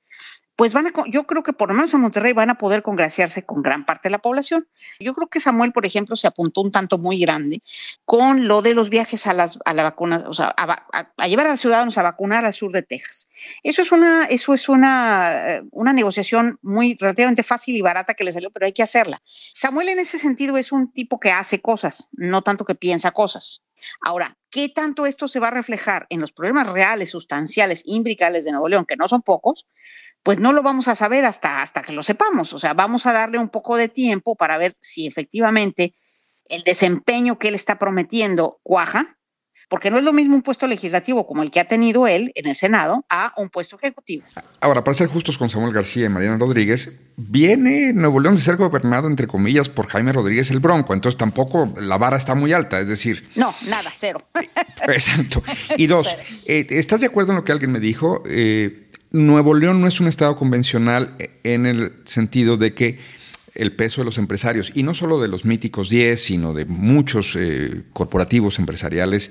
pues 0.56 0.72
van 0.72 0.86
a, 0.86 0.92
yo 1.08 1.24
creo 1.24 1.42
que 1.42 1.52
por 1.52 1.68
lo 1.68 1.74
menos 1.74 1.92
en 1.92 2.00
Monterrey 2.00 2.32
van 2.32 2.48
a 2.48 2.56
poder 2.56 2.82
congraciarse 2.82 3.44
con 3.44 3.62
gran 3.62 3.84
parte 3.84 4.08
de 4.08 4.12
la 4.12 4.18
población. 4.18 4.66
Yo 4.98 5.14
creo 5.14 5.28
que 5.28 5.38
Samuel, 5.38 5.72
por 5.72 5.84
ejemplo, 5.84 6.16
se 6.16 6.26
apuntó 6.26 6.62
un 6.62 6.72
tanto 6.72 6.96
muy 6.96 7.20
grande 7.20 7.62
con 8.06 8.48
lo 8.48 8.62
de 8.62 8.72
los 8.72 8.88
viajes 8.88 9.26
a 9.26 9.34
las 9.34 9.58
a 9.66 9.74
la 9.74 9.82
vacuna, 9.82 10.24
o 10.26 10.32
sea, 10.32 10.54
a, 10.56 10.86
a, 11.16 11.28
llevar 11.28 11.46
a 11.46 11.50
los 11.50 11.60
ciudadanos 11.60 11.98
a 11.98 12.02
vacunar 12.02 12.46
al 12.46 12.54
sur 12.54 12.72
de 12.72 12.82
Texas. 12.82 13.28
Eso 13.62 13.82
es 13.82 13.92
una, 13.92 14.24
eso 14.24 14.54
es 14.54 14.70
una, 14.70 15.62
una 15.72 15.92
negociación 15.92 16.58
muy 16.62 16.96
relativamente 16.98 17.42
fácil 17.42 17.76
y 17.76 17.82
barata 17.82 18.14
que 18.14 18.24
le 18.24 18.32
salió, 18.32 18.50
pero 18.50 18.64
hay 18.64 18.72
que 18.72 18.82
hacerla. 18.82 19.20
Samuel 19.52 19.90
en 19.90 19.98
ese 19.98 20.18
sentido 20.18 20.56
es 20.56 20.72
un 20.72 20.90
tipo 20.90 21.20
que 21.20 21.32
hace 21.32 21.60
cosas, 21.60 22.08
no 22.12 22.40
tanto 22.40 22.64
que 22.64 22.74
piensa 22.74 23.10
cosas. 23.10 23.62
Ahora, 24.00 24.36
¿qué 24.50 24.68
tanto 24.68 25.06
esto 25.06 25.28
se 25.28 25.38
va 25.38 25.48
a 25.48 25.52
reflejar 25.52 26.06
en 26.10 26.20
los 26.20 26.32
problemas 26.32 26.66
reales, 26.68 27.10
sustanciales, 27.10 27.82
imbricales 27.84 28.44
de 28.44 28.52
Nuevo 28.52 28.68
León, 28.68 28.86
que 28.86 28.96
no 28.96 29.06
son 29.06 29.22
pocos? 29.22 29.66
Pues 30.22 30.38
no 30.38 30.52
lo 30.52 30.62
vamos 30.62 30.88
a 30.88 30.94
saber 30.94 31.24
hasta, 31.24 31.62
hasta 31.62 31.82
que 31.82 31.92
lo 31.92 32.02
sepamos. 32.02 32.52
O 32.52 32.58
sea, 32.58 32.74
vamos 32.74 33.06
a 33.06 33.12
darle 33.12 33.38
un 33.38 33.48
poco 33.48 33.76
de 33.76 33.88
tiempo 33.88 34.34
para 34.34 34.58
ver 34.58 34.76
si 34.80 35.06
efectivamente 35.06 35.94
el 36.48 36.62
desempeño 36.64 37.38
que 37.38 37.48
él 37.48 37.54
está 37.54 37.78
prometiendo 37.78 38.60
cuaja, 38.62 39.16
porque 39.68 39.90
no 39.90 39.98
es 39.98 40.04
lo 40.04 40.12
mismo 40.12 40.36
un 40.36 40.42
puesto 40.42 40.66
legislativo 40.66 41.26
como 41.26 41.42
el 41.42 41.50
que 41.50 41.58
ha 41.58 41.66
tenido 41.66 42.06
él 42.06 42.30
en 42.36 42.46
el 42.46 42.54
Senado 42.54 43.04
a 43.08 43.32
un 43.36 43.50
puesto 43.50 43.76
ejecutivo. 43.76 44.24
Ahora, 44.60 44.84
para 44.84 44.94
ser 44.94 45.08
justos 45.08 45.38
con 45.38 45.48
Samuel 45.48 45.72
García 45.72 46.06
y 46.06 46.08
Mariana 46.08 46.36
Rodríguez, 46.38 47.00
viene 47.16 47.92
Nuevo 47.92 48.20
León 48.20 48.36
de 48.36 48.40
ser 48.40 48.56
gobernado, 48.56 49.08
entre 49.08 49.26
comillas, 49.26 49.68
por 49.68 49.88
Jaime 49.88 50.12
Rodríguez 50.12 50.50
el 50.50 50.60
Bronco, 50.60 50.94
entonces 50.94 51.18
tampoco 51.18 51.72
la 51.80 51.98
vara 51.98 52.16
está 52.16 52.34
muy 52.34 52.52
alta, 52.52 52.78
es 52.78 52.88
decir... 52.88 53.28
No, 53.34 53.52
nada, 53.66 53.92
cero. 53.96 54.20
Exacto. 54.86 55.42
Y 55.76 55.86
dos, 55.86 56.16
eh, 56.46 56.66
¿estás 56.70 57.00
de 57.00 57.06
acuerdo 57.06 57.32
en 57.32 57.36
lo 57.36 57.44
que 57.44 57.52
alguien 57.52 57.72
me 57.72 57.80
dijo? 57.80 58.22
Eh, 58.26 58.85
Nuevo 59.10 59.54
León 59.54 59.80
no 59.80 59.86
es 59.86 60.00
un 60.00 60.08
estado 60.08 60.36
convencional 60.36 61.16
en 61.44 61.66
el 61.66 61.92
sentido 62.04 62.56
de 62.56 62.74
que 62.74 62.98
el 63.54 63.72
peso 63.72 64.00
de 64.00 64.04
los 64.04 64.18
empresarios, 64.18 64.72
y 64.74 64.82
no 64.82 64.94
solo 64.94 65.20
de 65.20 65.28
los 65.28 65.44
míticos 65.44 65.88
10, 65.88 66.22
sino 66.22 66.52
de 66.52 66.66
muchos 66.66 67.36
eh, 67.36 67.84
corporativos 67.92 68.58
empresariales, 68.58 69.30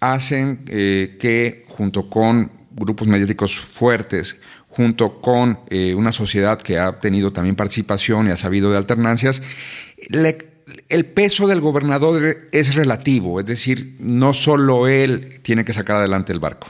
hacen 0.00 0.60
eh, 0.68 1.16
que 1.18 1.64
junto 1.66 2.08
con 2.08 2.52
grupos 2.70 3.08
mediáticos 3.08 3.56
fuertes, 3.56 4.38
junto 4.68 5.20
con 5.20 5.60
eh, 5.70 5.94
una 5.94 6.12
sociedad 6.12 6.60
que 6.60 6.78
ha 6.78 7.00
tenido 7.00 7.32
también 7.32 7.56
participación 7.56 8.28
y 8.28 8.30
ha 8.30 8.36
sabido 8.36 8.70
de 8.70 8.76
alternancias, 8.76 9.42
el 10.88 11.06
peso 11.06 11.48
del 11.48 11.60
gobernador 11.60 12.48
es 12.52 12.74
relativo, 12.74 13.40
es 13.40 13.46
decir, 13.46 13.96
no 13.98 14.34
solo 14.34 14.86
él 14.86 15.40
tiene 15.42 15.64
que 15.64 15.72
sacar 15.72 15.96
adelante 15.96 16.32
el 16.32 16.38
barco. 16.38 16.68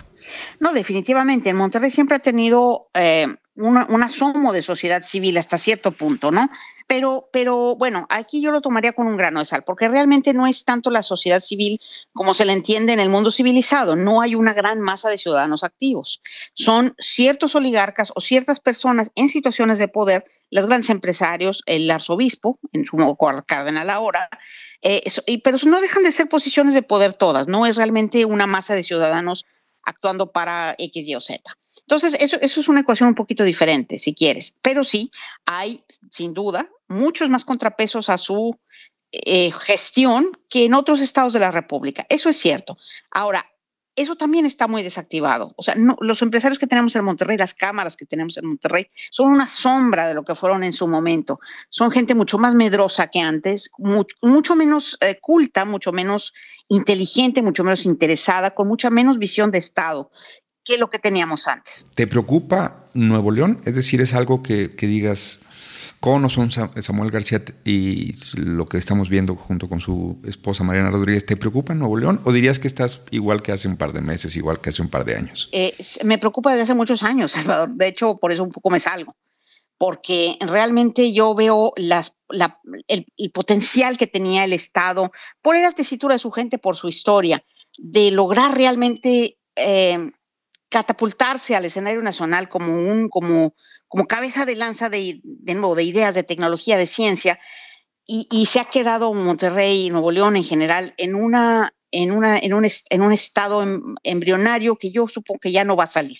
No, 0.60 0.72
definitivamente. 0.72 1.50
En 1.50 1.56
Monterrey 1.56 1.90
siempre 1.90 2.16
ha 2.16 2.20
tenido 2.20 2.88
eh, 2.94 3.26
un 3.60 4.02
asomo 4.02 4.52
de 4.52 4.62
sociedad 4.62 5.02
civil 5.02 5.36
hasta 5.36 5.58
cierto 5.58 5.90
punto, 5.90 6.30
¿no? 6.30 6.48
Pero, 6.86 7.28
pero 7.32 7.74
bueno, 7.76 8.06
aquí 8.08 8.40
yo 8.40 8.52
lo 8.52 8.60
tomaría 8.60 8.92
con 8.92 9.08
un 9.08 9.16
grano 9.16 9.40
de 9.40 9.46
sal, 9.46 9.64
porque 9.66 9.88
realmente 9.88 10.32
no 10.32 10.46
es 10.46 10.64
tanto 10.64 10.90
la 10.90 11.02
sociedad 11.02 11.42
civil 11.42 11.80
como 12.12 12.34
se 12.34 12.44
le 12.44 12.52
entiende 12.52 12.92
en 12.92 13.00
el 13.00 13.08
mundo 13.08 13.32
civilizado. 13.32 13.96
No 13.96 14.20
hay 14.20 14.36
una 14.36 14.52
gran 14.52 14.80
masa 14.80 15.08
de 15.08 15.18
ciudadanos 15.18 15.64
activos. 15.64 16.20
Son 16.54 16.94
ciertos 17.00 17.56
oligarcas 17.56 18.12
o 18.14 18.20
ciertas 18.20 18.60
personas 18.60 19.10
en 19.16 19.28
situaciones 19.28 19.78
de 19.78 19.88
poder, 19.88 20.24
los 20.50 20.66
grandes 20.66 20.90
empresarios, 20.90 21.62
el 21.66 21.90
arzobispo, 21.90 22.60
en 22.72 22.84
su 22.84 22.96
cardenal 23.46 23.90
ahora, 23.90 24.30
eh, 24.82 25.02
pero 25.42 25.58
no 25.66 25.80
dejan 25.80 26.04
de 26.04 26.12
ser 26.12 26.28
posiciones 26.28 26.74
de 26.74 26.82
poder 26.82 27.12
todas, 27.12 27.48
no 27.48 27.66
es 27.66 27.76
realmente 27.76 28.24
una 28.24 28.46
masa 28.46 28.74
de 28.74 28.84
ciudadanos 28.84 29.44
actuando 29.88 30.30
para 30.30 30.74
X, 30.78 31.06
Y 31.06 31.14
o 31.14 31.20
Z. 31.20 31.42
Entonces, 31.80 32.14
eso, 32.20 32.36
es 32.40 32.68
una 32.68 32.80
ecuación 32.80 33.08
un 33.08 33.14
poquito 33.14 33.44
diferente, 33.44 33.98
si 33.98 34.14
quieres, 34.14 34.56
pero 34.62 34.84
sí 34.84 35.10
hay, 35.46 35.84
sin 36.10 36.34
duda, 36.34 36.68
muchos 36.88 37.28
más 37.28 37.44
contrapesos 37.44 38.08
a 38.10 38.18
su 38.18 38.58
eh, 39.12 39.50
gestión 39.52 40.38
que 40.48 40.64
en 40.64 40.74
otros 40.74 41.00
estados 41.00 41.32
de 41.32 41.40
la 41.40 41.50
República. 41.50 42.04
Eso 42.08 42.28
es 42.28 42.36
cierto. 42.36 42.76
Ahora, 43.10 43.46
eso 43.98 44.14
también 44.16 44.46
está 44.46 44.68
muy 44.68 44.82
desactivado. 44.82 45.52
O 45.56 45.62
sea, 45.62 45.74
los 46.00 46.22
empresarios 46.22 46.58
que 46.58 46.68
tenemos 46.68 46.94
en 46.94 47.04
Monterrey, 47.04 47.36
las 47.36 47.52
cámaras 47.52 47.96
que 47.96 48.06
tenemos 48.06 48.36
en 48.36 48.46
Monterrey, 48.46 48.86
son 49.10 49.32
una 49.32 49.48
sombra 49.48 50.06
de 50.06 50.14
lo 50.14 50.24
que 50.24 50.36
fueron 50.36 50.62
en 50.62 50.72
su 50.72 50.86
momento. 50.86 51.40
Son 51.68 51.90
gente 51.90 52.14
mucho 52.14 52.38
más 52.38 52.54
medrosa 52.54 53.08
que 53.08 53.20
antes, 53.20 53.70
mucho, 53.76 54.54
menos 54.54 54.96
eh, 55.00 55.18
culta, 55.20 55.64
mucho 55.64 55.92
menos 55.92 56.32
inteligente, 56.68 57.42
mucho 57.42 57.64
menos 57.64 57.84
interesada, 57.84 58.54
con 58.54 58.68
mucha 58.68 58.88
menos 58.88 59.18
visión 59.18 59.50
de 59.50 59.58
Estado 59.58 60.10
que 60.64 60.78
lo 60.78 60.90
que 60.90 60.98
teníamos 60.98 61.48
antes. 61.48 61.86
¿Te 61.94 62.06
preocupa 62.06 62.84
Nuevo 62.94 63.30
León? 63.30 63.60
Es 63.64 63.74
decir, 63.74 64.00
es 64.00 64.14
algo 64.14 64.42
que, 64.42 64.76
que 64.76 64.86
digas, 64.86 65.40
¿Cómo 66.00 66.28
son 66.28 66.50
Samuel 66.50 67.10
García 67.10 67.42
y 67.64 68.12
lo 68.36 68.66
que 68.66 68.78
estamos 68.78 69.08
viendo 69.08 69.34
junto 69.34 69.68
con 69.68 69.80
su 69.80 70.20
esposa 70.24 70.62
Mariana 70.62 70.92
Rodríguez, 70.92 71.26
¿te 71.26 71.36
preocupa 71.36 71.74
Nuevo 71.74 71.96
León 71.96 72.20
o 72.24 72.32
dirías 72.32 72.60
que 72.60 72.68
estás 72.68 73.02
igual 73.10 73.42
que 73.42 73.50
hace 73.50 73.66
un 73.66 73.76
par 73.76 73.92
de 73.92 74.00
meses, 74.00 74.36
igual 74.36 74.60
que 74.60 74.70
hace 74.70 74.80
un 74.80 74.90
par 74.90 75.04
de 75.04 75.16
años? 75.16 75.48
Eh, 75.52 75.74
me 76.04 76.18
preocupa 76.18 76.50
desde 76.50 76.62
hace 76.64 76.74
muchos 76.74 77.02
años, 77.02 77.32
Salvador. 77.32 77.70
De 77.70 77.88
hecho, 77.88 78.16
por 78.16 78.32
eso 78.32 78.44
un 78.44 78.52
poco 78.52 78.70
me 78.70 78.78
salgo, 78.78 79.16
porque 79.76 80.36
realmente 80.40 81.12
yo 81.12 81.34
veo 81.34 81.72
las, 81.76 82.16
el, 82.86 83.06
potencial 83.32 83.98
que 83.98 84.06
tenía 84.06 84.44
el 84.44 84.52
Estado 84.52 85.10
por 85.42 85.56
la 85.56 85.72
tesitura 85.72 86.14
de 86.14 86.20
su 86.20 86.30
gente, 86.30 86.58
por 86.58 86.76
su 86.76 86.88
historia, 86.88 87.44
de 87.76 88.12
lograr 88.12 88.56
realmente 88.56 89.38
eh, 89.56 90.12
catapultarse 90.68 91.56
al 91.56 91.64
escenario 91.64 92.02
nacional 92.02 92.48
como 92.48 92.74
un, 92.74 93.08
como 93.08 93.54
como 93.88 94.06
cabeza 94.06 94.44
de 94.44 94.54
lanza 94.54 94.90
de, 94.90 95.20
de 95.24 95.54
nuevo, 95.54 95.74
de 95.74 95.82
ideas, 95.82 96.14
de 96.14 96.22
tecnología, 96.22 96.76
de 96.76 96.86
ciencia, 96.86 97.40
y, 98.10 98.46
se 98.46 98.58
ha 98.58 98.64
quedado 98.64 99.12
Monterrey 99.12 99.84
y 99.84 99.90
Nuevo 99.90 100.10
León 100.10 100.34
en 100.36 100.44
general 100.44 100.94
en, 100.96 101.14
una, 101.14 101.74
en, 101.90 102.10
una, 102.10 102.38
en, 102.38 102.54
un, 102.54 102.66
en 102.88 103.02
un 103.02 103.12
estado 103.12 103.62
em, 103.62 103.96
embrionario 104.02 104.76
que 104.76 104.90
yo 104.90 105.06
supongo 105.08 105.40
que 105.40 105.52
ya 105.52 105.62
no 105.62 105.76
va 105.76 105.84
a 105.84 105.88
salir. 105.88 106.16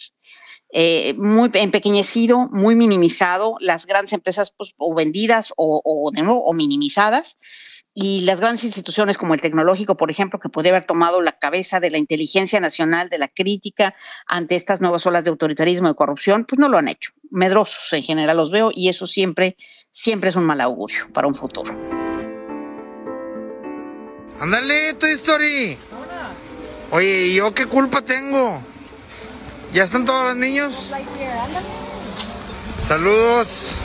Eh, 0.71 1.15
muy 1.15 1.51
empequeñecido, 1.55 2.49
muy 2.53 2.75
minimizado, 2.75 3.57
las 3.59 3.87
grandes 3.87 4.13
empresas 4.13 4.53
pues, 4.55 4.75
o 4.77 4.95
vendidas 4.95 5.55
o, 5.57 5.81
o, 5.83 6.11
de 6.11 6.21
nuevo, 6.21 6.45
o 6.45 6.53
minimizadas, 6.53 7.39
y 7.95 8.21
las 8.21 8.39
grandes 8.39 8.65
instituciones 8.65 9.17
como 9.17 9.33
el 9.33 9.41
tecnológico, 9.41 9.97
por 9.97 10.11
ejemplo, 10.11 10.39
que 10.39 10.51
puede 10.51 10.69
haber 10.69 10.85
tomado 10.85 11.23
la 11.23 11.39
cabeza 11.39 11.81
de 11.81 11.91
la 11.91 11.97
inteligencia 11.97 12.61
nacional, 12.61 13.09
de 13.09 13.19
la 13.19 13.29
crítica 13.29 13.95
ante 14.27 14.57
estas 14.57 14.83
nuevas 14.83 15.07
olas 15.07 15.25
de 15.25 15.31
autoritarismo 15.31 15.89
y 15.89 15.95
corrupción, 15.95 16.45
pues 16.45 16.59
no 16.59 16.69
lo 16.69 16.77
han 16.77 16.89
hecho. 16.89 17.13
Medrosos 17.31 17.93
en 17.95 18.03
general 18.03 18.37
los 18.37 18.51
veo 18.51 18.71
y 18.73 18.89
eso 18.89 19.07
siempre, 19.07 19.57
siempre 19.91 20.31
es 20.31 20.37
un 20.37 20.45
mal 20.45 20.61
augurio 20.61 21.11
para 21.15 21.27
un 21.27 21.35
futuro. 21.35 21.75
Ándale, 24.39 24.95
Toy 24.95 25.13
Story. 25.13 25.77
Oye, 26.91 27.27
¿y 27.27 27.35
yo 27.35 27.53
qué 27.53 27.67
culpa 27.67 28.03
tengo? 28.03 28.63
¿Ya 29.73 29.85
están 29.85 30.05
todos 30.05 30.25
los 30.25 30.37
niños? 30.37 30.93
Saludos. 32.81 33.81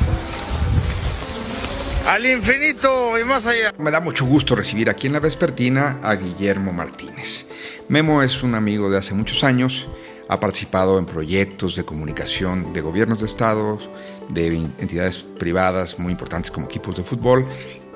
Al 2.07 2.25
infinito 2.25 3.19
y 3.19 3.23
más 3.23 3.45
allá. 3.47 3.73
Me 3.77 3.91
da 3.91 3.99
mucho 3.99 4.25
gusto 4.25 4.55
recibir 4.55 4.89
aquí 4.89 5.07
en 5.07 5.13
la 5.13 5.19
vespertina 5.19 5.99
a 6.01 6.15
Guillermo 6.15 6.71
Martínez. 6.71 7.47
Memo 7.89 8.23
es 8.23 8.43
un 8.43 8.55
amigo 8.55 8.89
de 8.89 8.97
hace 8.97 9.13
muchos 9.13 9.43
años, 9.43 9.87
ha 10.29 10.39
participado 10.39 10.99
en 10.99 11.05
proyectos 11.05 11.75
de 11.75 11.83
comunicación 11.83 12.71
de 12.73 12.81
gobiernos 12.81 13.19
de 13.19 13.25
estados, 13.25 13.89
de 14.29 14.55
entidades 14.79 15.19
privadas 15.19 15.99
muy 15.99 16.11
importantes 16.11 16.49
como 16.49 16.65
equipos 16.67 16.95
de 16.95 17.03
fútbol 17.03 17.45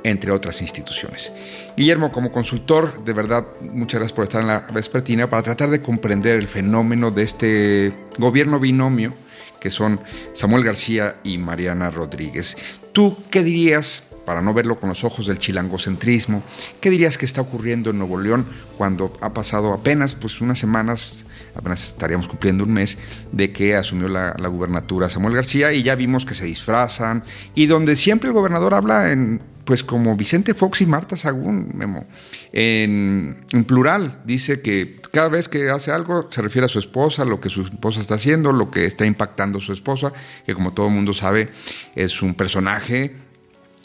entre 0.03 0.31
otras 0.31 0.61
instituciones. 0.61 1.31
Guillermo, 1.75 2.11
como 2.11 2.31
consultor, 2.31 3.03
de 3.03 3.13
verdad, 3.13 3.45
muchas 3.61 3.99
gracias 3.99 4.13
por 4.13 4.23
estar 4.23 4.41
en 4.41 4.47
la 4.47 4.59
vespertina 4.73 5.29
para 5.29 5.43
tratar 5.43 5.69
de 5.69 5.81
comprender 5.81 6.35
el 6.35 6.47
fenómeno 6.47 7.11
de 7.11 7.23
este 7.23 7.93
gobierno 8.17 8.59
binomio 8.59 9.13
que 9.59 9.71
son 9.71 9.99
Samuel 10.33 10.63
García 10.63 11.17
y 11.23 11.37
Mariana 11.37 11.89
Rodríguez. 11.89 12.57
¿Tú 12.91 13.17
qué 13.29 13.43
dirías, 13.43 14.07
para 14.27 14.41
no 14.41 14.53
verlo 14.53 14.77
con 14.77 14.89
los 14.89 15.05
ojos 15.05 15.27
del 15.27 15.39
chilangocentrismo, 15.39 16.43
qué 16.81 16.89
dirías 16.89 17.17
que 17.17 17.25
está 17.25 17.39
ocurriendo 17.39 17.91
en 17.91 17.97
Nuevo 17.97 18.19
León 18.19 18.45
cuando 18.77 19.13
ha 19.21 19.31
pasado 19.31 19.71
apenas 19.71 20.15
pues, 20.15 20.41
unas 20.41 20.59
semanas 20.59 21.25
apenas 21.55 21.87
estaríamos 21.87 22.27
cumpliendo 22.27 22.65
un 22.65 22.73
mes 22.73 22.97
de 23.31 23.53
que 23.53 23.77
asumió 23.77 24.09
la, 24.09 24.33
gubernatura 24.49 25.07
Samuel 25.07 25.33
García 25.33 25.71
y 25.71 25.81
ya 25.81 25.95
vimos 25.95 26.25
que 26.25 26.35
se 26.35 26.43
disfrazan 26.43 27.23
y 27.55 27.67
donde 27.67 27.95
siempre 27.95 28.27
el 28.27 28.33
gobernador 28.33 28.73
habla 28.73 29.13
en 29.13 29.41
pues 29.63 29.81
como 29.85 30.17
Vicente 30.17 30.53
Fox 30.53 30.81
y 30.81 30.85
Marta 30.85 31.15
Sagún, 31.15 32.05
en, 32.53 33.65
plural, 33.65 34.21
dice 34.25 34.61
que 34.61 34.95
cada 35.11 35.27
vez 35.29 35.49
que 35.49 35.69
hace 35.69 35.91
algo 35.91 36.27
se 36.31 36.41
refiere 36.41 36.65
a 36.65 36.69
su 36.69 36.79
esposa, 36.79 37.25
lo 37.25 37.41
que 37.41 37.49
su 37.49 37.63
esposa 37.63 37.99
está 37.99 38.15
haciendo, 38.15 38.53
lo 38.53 38.71
que 38.71 38.85
está 38.85 39.05
impactando 39.05 39.57
a 39.57 39.61
su 39.61 39.73
esposa, 39.73 40.13
que 40.45 40.53
como 40.53 40.71
todo 40.71 40.89
mundo 40.89 41.13
sabe 41.13 41.49
es 41.95 42.21
un 42.21 42.33
personaje 42.35 43.26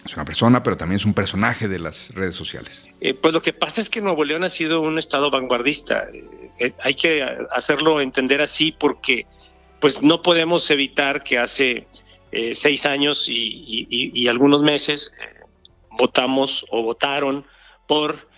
es 0.04 0.14
una 0.14 0.24
persona, 0.24 0.62
pero 0.62 0.76
también 0.76 0.96
es 0.96 1.04
un 1.04 1.14
personaje 1.14 1.68
de 1.68 1.78
las 1.78 2.12
redes 2.14 2.34
sociales. 2.34 2.88
Eh, 3.00 3.14
pues 3.14 3.32
lo 3.32 3.40
que 3.40 3.52
pasa 3.52 3.80
es 3.80 3.88
que 3.88 4.00
Nuevo 4.00 4.24
León 4.24 4.44
ha 4.44 4.48
sido 4.48 4.80
un 4.80 4.98
estado 4.98 5.30
vanguardista. 5.30 6.08
Eh, 6.58 6.72
hay 6.80 6.94
que 6.94 7.22
hacerlo 7.52 8.00
entender 8.00 8.42
así 8.42 8.72
porque 8.72 9.26
pues 9.80 10.02
no 10.02 10.22
podemos 10.22 10.70
evitar 10.70 11.22
que 11.22 11.38
hace 11.38 11.86
eh, 12.32 12.54
seis 12.54 12.86
años 12.86 13.26
y, 13.28 14.26
algunos 14.28 14.62
meses 14.62 15.14
votamos 15.90 16.64
o 16.70 16.82
votaron 16.82 17.44
por 17.86 18.28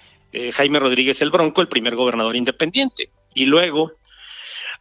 Jaime 0.53 0.81
Rodríguez 0.81 1.23
el 1.23 1.31
Bronco, 1.31 1.61
el 1.61 1.69
primer 1.69 1.95
gobernador 1.95 2.35
independiente. 2.35 3.11
Y 3.35 3.45
luego, 3.45 3.93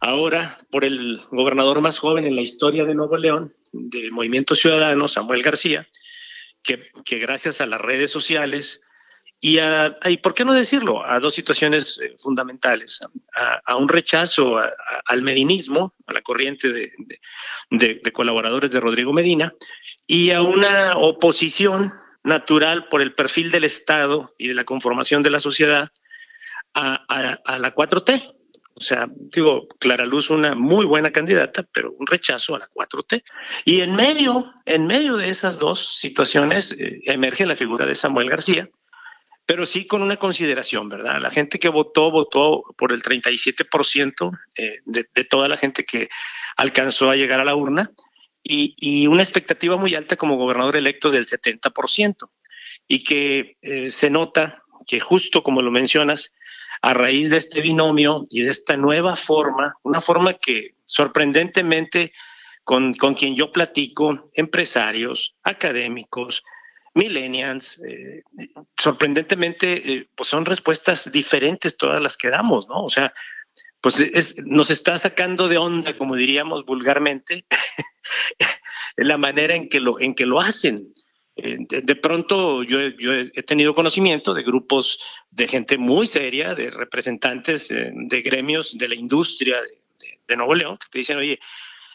ahora, 0.00 0.58
por 0.70 0.84
el 0.84 1.20
gobernador 1.30 1.80
más 1.80 1.98
joven 2.00 2.24
en 2.24 2.34
la 2.34 2.40
historia 2.40 2.84
de 2.84 2.94
Nuevo 2.94 3.16
León, 3.16 3.52
del 3.72 4.10
Movimiento 4.10 4.56
Ciudadano, 4.56 5.06
Samuel 5.06 5.42
García, 5.42 5.86
que, 6.64 7.18
gracias 7.18 7.60
a 7.60 7.66
las 7.66 7.80
redes 7.80 8.10
sociales 8.10 8.82
y, 9.40 9.58
a, 9.58 9.94
por 10.22 10.32
qué 10.32 10.44
no 10.44 10.54
decirlo, 10.54 11.04
a 11.04 11.20
dos 11.20 11.34
situaciones 11.34 12.00
eh, 12.02 12.14
fundamentales, 12.18 13.00
a, 13.66 13.76
un 13.76 13.88
rechazo 13.88 14.56
al 15.04 15.22
medinismo, 15.22 15.94
a 16.06 16.14
la 16.14 16.22
corriente 16.22 16.72
de, 16.72 16.92
de, 17.70 18.12
colaboradores 18.12 18.70
de 18.70 18.80
Rodrigo 18.80 19.12
Medina, 19.12 19.52
y 20.06 20.30
a 20.30 20.40
una 20.40 20.96
oposición 20.96 21.92
natural 22.22 22.88
por 22.88 23.02
el 23.02 23.14
perfil 23.14 23.50
del 23.50 23.64
Estado 23.64 24.32
y 24.38 24.48
de 24.48 24.54
la 24.54 24.64
conformación 24.64 25.22
de 25.22 25.30
la 25.30 25.40
sociedad 25.40 25.90
a, 26.72 26.94
a 27.44 27.58
la 27.58 27.74
4T. 27.74 28.34
O 28.76 28.80
sea, 28.80 29.08
digo, 29.08 29.68
Clara 29.78 30.04
Luz 30.04 30.30
una 30.30 30.54
muy 30.56 30.84
buena 30.84 31.12
candidata, 31.12 31.64
pero 31.72 31.92
un 31.92 32.06
rechazo 32.06 32.56
a 32.56 32.58
la 32.58 32.68
4T. 32.68 33.22
Y 33.64 33.82
en 33.82 33.94
medio, 33.94 34.52
en 34.64 34.86
medio 34.86 35.16
de 35.16 35.28
esas 35.28 35.58
dos 35.58 35.94
situaciones 35.94 36.72
eh, 36.72 37.00
emerge 37.04 37.46
la 37.46 37.54
figura 37.54 37.86
de 37.86 37.94
Samuel 37.94 38.28
García, 38.28 38.68
pero 39.46 39.64
sí 39.64 39.86
con 39.86 40.02
una 40.02 40.16
consideración, 40.16 40.88
¿verdad? 40.88 41.20
La 41.20 41.30
gente 41.30 41.60
que 41.60 41.68
votó, 41.68 42.10
votó 42.10 42.64
por 42.76 42.92
el 42.92 43.02
37% 43.02 44.38
eh, 44.56 44.78
de, 44.84 45.04
toda 45.24 45.48
la 45.48 45.56
gente 45.56 45.84
que 45.84 46.08
alcanzó 46.56 47.10
a 47.10 47.16
llegar 47.16 47.40
a 47.40 47.44
la 47.44 47.54
urna 47.54 47.92
y, 48.42 48.74
y 48.78 49.06
una 49.06 49.22
expectativa 49.22 49.76
muy 49.76 49.94
alta 49.94 50.16
como 50.16 50.36
gobernador 50.36 50.76
electo 50.76 51.10
del 51.10 51.26
70%. 51.26 52.28
Y 52.88 53.04
que 53.04 53.56
eh, 53.62 53.90
se 53.90 54.10
nota 54.10 54.58
que 54.86 54.98
justo 54.98 55.42
como 55.42 55.62
lo 55.62 55.70
mencionas, 55.70 56.32
a 56.84 56.92
raíz 56.92 57.30
de 57.30 57.38
este 57.38 57.62
binomio 57.62 58.24
y 58.28 58.42
de 58.42 58.50
esta 58.50 58.76
nueva 58.76 59.16
forma, 59.16 59.78
una 59.84 60.02
forma 60.02 60.34
que 60.34 60.74
sorprendentemente 60.84 62.12
con, 62.62 62.92
con 62.92 63.14
quien 63.14 63.34
yo 63.34 63.50
platico, 63.50 64.30
empresarios, 64.34 65.34
académicos, 65.42 66.44
millennials, 66.92 67.82
eh, 67.88 68.22
sorprendentemente, 68.76 69.94
eh, 69.94 70.08
pues 70.14 70.28
son 70.28 70.44
respuestas 70.44 71.10
diferentes 71.10 71.78
todas 71.78 72.02
las 72.02 72.18
que 72.18 72.28
damos, 72.28 72.68
¿no? 72.68 72.84
O 72.84 72.90
sea, 72.90 73.14
pues 73.80 74.36
nos 74.44 74.68
está 74.68 74.98
sacando 74.98 75.48
de 75.48 75.56
onda, 75.56 75.96
como 75.96 76.16
diríamos 76.16 76.66
vulgarmente, 76.66 77.46
la 78.96 79.16
manera 79.16 79.54
en 79.54 79.70
que 79.70 79.80
lo, 79.80 79.98
en 79.98 80.14
que 80.14 80.26
lo 80.26 80.38
hacen. 80.38 80.92
Eh, 81.36 81.58
de, 81.68 81.96
pronto 81.96 82.62
yo, 82.62 82.78
he 82.80 83.42
tenido 83.42 83.74
conocimiento 83.74 84.34
de 84.34 84.44
grupos 84.44 84.98
de 85.30 85.48
gente 85.48 85.78
muy 85.78 86.06
seria, 86.06 86.54
de 86.54 86.70
representantes 86.70 87.68
de 87.68 88.22
gremios 88.22 88.78
de 88.78 88.88
la 88.88 88.94
industria 88.94 89.60
de, 89.60 90.18
de 90.26 90.36
Nuevo 90.36 90.54
León, 90.54 90.78
que 90.78 90.86
te 90.90 90.98
dicen, 90.98 91.18
oye, 91.18 91.40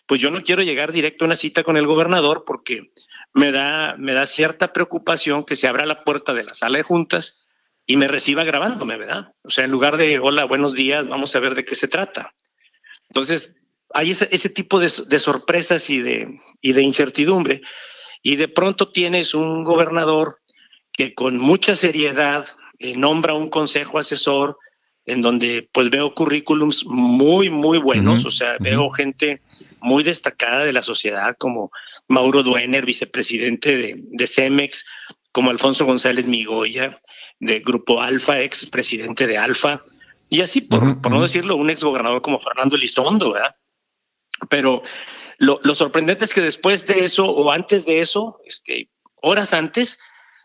pues 0.10 0.20
yo 0.20 0.32
no 0.32 0.42
quiero 0.42 0.64
llegar 0.64 0.92
directo 0.92 1.24
a 1.24 1.28
una 1.28 1.36
cita 1.36 1.64
con 1.64 1.78
el 1.78 1.86
gobernador 1.86 2.44
porque 2.44 2.92
me 3.34 3.52
da, 3.52 3.96
me 3.98 4.14
da 4.14 4.26
cierta 4.26 4.74
preocupación 4.74 5.44
que 5.44 5.56
se 5.56 5.68
abra 5.68 5.86
la 5.86 6.04
puerta 6.04 6.34
de 6.34 6.44
la 6.44 6.56
sala 6.56 6.80
de 6.80 6.84
juntas 6.84 7.48
y 7.86 7.96
me 7.96 8.08
reciba 8.08 8.44
grabándome, 8.44 8.98
¿verdad? 8.98 9.34
O 9.44 9.52
sea, 9.52 9.66
en 9.66 9.72
lugar 9.72 9.98
de 9.98 10.18
hola, 10.18 10.46
buenos 10.46 10.74
días, 10.74 11.08
vamos 11.08 11.36
a 11.36 11.40
ver 11.40 11.54
de 11.54 11.64
qué 11.64 11.76
se 11.76 11.88
trata. 11.88 12.34
Entonces, 13.10 13.56
hay 13.94 14.10
ese, 14.10 14.50
tipo 14.50 14.80
de, 14.80 14.90
sorpresas 14.90 15.90
y 15.92 16.02
de 16.02 16.82
incertidumbre. 16.82 17.62
Y 18.22 18.36
de 18.36 18.48
pronto 18.48 18.92
tienes 18.92 19.34
un 19.34 19.64
gobernador 19.64 20.40
que 20.92 21.14
con 21.14 21.38
mucha 21.38 21.76
seriedad 21.76 22.48
eh, 22.80 22.94
nombra 22.96 23.34
un 23.34 23.50
consejo 23.50 24.00
asesor 24.00 24.58
en 25.06 25.22
donde 25.22 25.68
pues 25.72 25.90
veo 25.90 26.14
currículums 26.14 26.86
muy, 26.86 27.50
muy 27.50 27.80
buenos, 27.80 28.26
o 28.26 28.32
sea, 28.32 28.58
veo 28.60 28.92
gente 28.92 29.42
muy 29.82 30.04
destacada 30.04 30.66
de 30.66 30.74
la 30.74 30.84
sociedad 30.84 31.36
como 31.40 31.72
Mauro 32.08 32.44
Duener, 32.44 32.86
vicepresidente 32.86 33.76
de, 33.76 33.96
de 33.98 34.28
Cemex, 34.28 34.86
como 35.32 35.50
Alfonso 35.50 35.86
González 35.86 36.28
Migoya, 36.28 37.02
de 37.40 37.60
Grupo 37.62 38.02
Alfa, 38.02 38.42
ex 38.42 38.70
presidente 38.70 39.26
de 39.26 39.38
Alfa, 39.38 39.84
y 40.30 40.42
así, 40.42 40.62
por, 40.62 41.10
no 41.10 41.22
decirlo, 41.22 41.56
un 41.56 41.72
ex 41.72 41.84
gobernador 41.84 42.22
como 42.22 42.40
Fernando 42.40 42.76
Elizondo, 42.76 43.34
¿verdad? 43.34 43.56
Pero 44.48 44.84
lo, 45.40 45.76
sorprendente 45.76 46.26
es 46.26 46.34
que 46.34 46.42
después 46.42 46.86
de 46.86 47.06
eso, 47.06 47.26
o 47.26 47.52
antes 47.52 47.86
de 47.86 48.02
eso, 48.02 48.40
este, 48.46 48.90
horas 49.16 49.54
antes, 49.54 50.00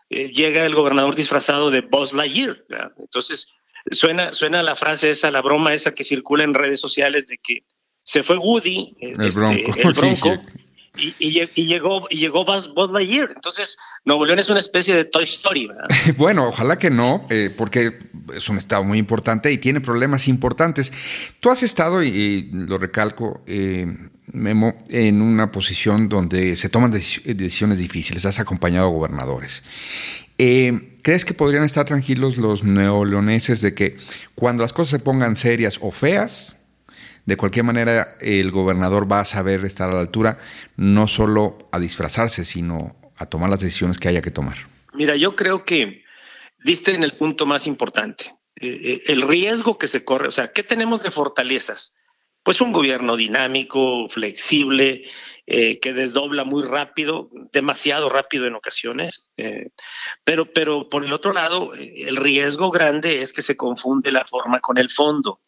eh, 0.09 0.31
llega 0.31 0.65
el 0.65 0.73
gobernador 0.73 1.15
disfrazado 1.15 1.69
de 1.69 1.81
Buzz 1.81 2.13
Lightyear, 2.13 2.63
¿verdad? 2.69 2.91
Entonces, 2.97 3.53
suena, 3.91 4.33
suena 4.33 4.63
la 4.63 4.75
frase 4.75 5.09
esa, 5.09 5.31
la 5.31 5.41
broma 5.41 5.73
esa 5.73 5.93
que 5.93 6.03
circula 6.03 6.43
en 6.43 6.53
redes 6.53 6.79
sociales 6.79 7.27
de 7.27 7.37
que 7.43 7.65
se 8.01 8.23
fue 8.23 8.37
Woody, 8.37 8.95
el 8.99 9.27
este, 9.27 9.41
bronco, 9.83 10.41
y, 10.97 11.31
llegó 11.65 12.07
y 12.09 12.17
llegó 12.17 12.45
Buzz, 12.45 12.69
Lightyear. 12.91 13.31
Entonces, 13.35 13.77
Nuevo 14.03 14.25
León 14.25 14.39
es 14.39 14.49
una 14.49 14.59
especie 14.59 14.95
de 14.95 15.05
Toy 15.05 15.23
Story, 15.23 15.67
¿verdad? 15.67 15.87
bueno, 16.17 16.47
ojalá 16.47 16.77
que 16.77 16.89
no, 16.89 17.25
eh, 17.29 17.53
porque 17.55 17.99
es 18.33 18.49
un 18.49 18.57
estado 18.57 18.83
muy 18.83 18.97
importante 18.97 19.51
y 19.51 19.57
tiene 19.57 19.81
problemas 19.81 20.27
importantes. 20.27 20.91
Tú 21.39 21.49
has 21.49 21.63
estado, 21.63 22.03
y, 22.03 22.49
lo 22.51 22.77
recalco, 22.77 23.43
eh, 23.47 23.85
Memo, 24.31 24.83
en 24.89 25.21
una 25.21 25.51
posición 25.51 26.09
donde 26.09 26.55
se 26.55 26.69
toman 26.69 26.91
decisiones 26.91 27.79
difíciles. 27.79 28.25
Has 28.25 28.39
acompañado 28.39 28.87
a 28.87 28.91
gobernadores. 28.91 29.63
Eh, 30.37 30.99
¿Crees 31.01 31.23
que 31.23 31.33
podrían 31.33 31.63
estar 31.63 31.85
tranquilos 31.85 32.37
los 32.37 32.63
neoleoneses 32.63 33.61
de 33.61 33.73
que 33.73 33.97
cuando 34.33 34.63
las 34.63 34.73
cosas 34.73 34.89
se 34.89 34.99
pongan 34.99 35.35
serias 35.35 35.77
o 35.81 35.91
feas, 35.91 36.57
de 37.25 37.37
cualquier 37.37 37.65
manera 37.65 38.17
el 38.19 38.51
gobernador 38.51 39.11
va 39.11 39.19
a 39.19 39.25
saber 39.25 39.65
estar 39.65 39.89
a 39.89 39.93
la 39.93 39.99
altura, 39.99 40.37
no 40.75 41.07
solo 41.07 41.57
a 41.71 41.79
disfrazarse, 41.79 42.45
sino 42.45 42.95
a 43.17 43.25
tomar 43.25 43.49
las 43.49 43.59
decisiones 43.59 43.97
que 43.97 44.07
haya 44.07 44.21
que 44.21 44.31
tomar? 44.31 44.57
Mira, 44.93 45.15
yo 45.15 45.35
creo 45.35 45.65
que 45.65 46.03
diste 46.63 46.93
en 46.93 47.03
el 47.03 47.17
punto 47.17 47.45
más 47.45 47.67
importante, 47.67 48.35
eh, 48.55 48.67
eh, 48.67 49.03
el 49.07 49.21
riesgo 49.21 49.77
que 49.77 49.87
se 49.87 50.05
corre, 50.05 50.27
o 50.27 50.31
sea, 50.31 50.51
¿qué 50.51 50.63
tenemos 50.63 51.03
de 51.03 51.11
fortalezas? 51.11 51.97
pues 52.43 52.61
un 52.61 52.71
gobierno 52.71 53.17
dinámico, 53.17 54.07
flexible, 54.07 55.01
eh, 55.47 55.79
que 55.79 55.93
desdobla 55.93 56.43
muy 56.43 56.61
rápido, 56.61 57.31
demasiado 57.51 58.07
rápido 58.07 58.45
en 58.45 58.53
ocasiones. 58.53 59.31
Pero, 60.23 60.53
pero 60.53 60.87
por 60.87 61.03
el 61.03 61.11
otro 61.11 61.33
lado, 61.33 61.73
el 61.73 62.15
riesgo 62.17 62.69
grande 62.69 63.23
es 63.23 63.33
que 63.33 63.41
se 63.41 63.57
confunde 63.57 64.11
la 64.11 64.25
forma 64.25 64.59
con 64.59 64.77
el 64.77 64.91
fondo. 64.91 65.39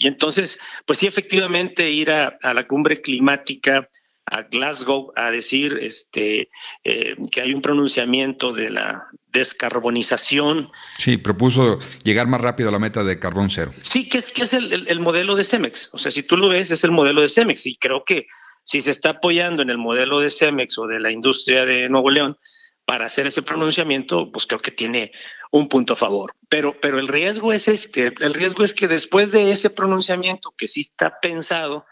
Y 0.00 0.08
entonces, 0.08 0.58
pues 0.86 0.98
sí, 0.98 1.06
efectivamente 1.06 1.88
ir 1.90 2.10
a 2.10 2.38
la 2.42 2.66
cumbre 2.66 3.00
climática 3.00 3.88
a 4.30 4.42
Glasgow 4.42 5.12
a 5.16 5.30
decir 5.30 5.78
este, 5.82 6.50
eh, 6.84 7.16
que 7.30 7.40
hay 7.40 7.52
un 7.52 7.60
pronunciamiento 7.60 8.52
de 8.52 8.70
la 8.70 9.08
descarbonización. 9.26 10.70
Sí, 10.98 11.16
propuso 11.16 11.80
llegar 12.04 12.28
más 12.28 12.40
rápido 12.40 12.68
a 12.68 12.72
la 12.72 12.78
meta 12.78 13.02
de 13.02 13.18
carbón 13.18 13.50
cero. 13.50 13.72
Sí, 13.82 14.08
que 14.08 14.18
es, 14.18 14.30
que 14.30 14.44
es 14.44 14.54
el, 14.54 14.86
el, 14.86 15.00
modelo 15.00 15.34
de 15.34 15.44
Cemex. 15.44 15.90
O 15.92 15.98
sea, 15.98 16.10
si 16.12 16.22
tú 16.22 16.36
lo 16.36 16.48
ves, 16.48 16.70
es 16.70 16.84
el 16.84 16.92
modelo 16.92 17.22
de 17.22 17.28
Cemex. 17.28 17.66
Y 17.66 17.76
creo 17.76 18.04
que 18.04 18.26
si 18.62 18.80
se 18.80 18.92
está 18.92 19.10
apoyando 19.10 19.62
en 19.62 19.70
el 19.70 19.78
modelo 19.78 20.20
de 20.20 20.30
Cemex 20.30 20.78
o 20.78 20.86
de 20.86 21.00
la 21.00 21.10
industria 21.10 21.66
de 21.66 21.88
Nuevo 21.88 22.10
León 22.10 22.38
para 22.84 23.06
hacer 23.06 23.26
ese 23.26 23.42
pronunciamiento, 23.42 24.30
pues 24.32 24.46
creo 24.46 24.60
que 24.60 24.70
tiene 24.70 25.12
un 25.50 25.68
punto 25.68 25.92
a 25.92 25.96
favor. 25.96 26.34
Pero, 26.48 26.78
pero 26.80 26.98
el 26.98 27.08
riesgo 27.08 27.52
es 27.52 27.68
este, 27.68 28.12
el 28.20 28.34
riesgo 28.34 28.64
es 28.64 28.74
que 28.74 28.88
después 28.88 29.30
de 29.30 29.50
ese 29.52 29.70
pronunciamiento 29.70 30.52
que 30.56 30.68
sí 30.68 30.80
está 30.80 31.20
pensado, 31.20 31.86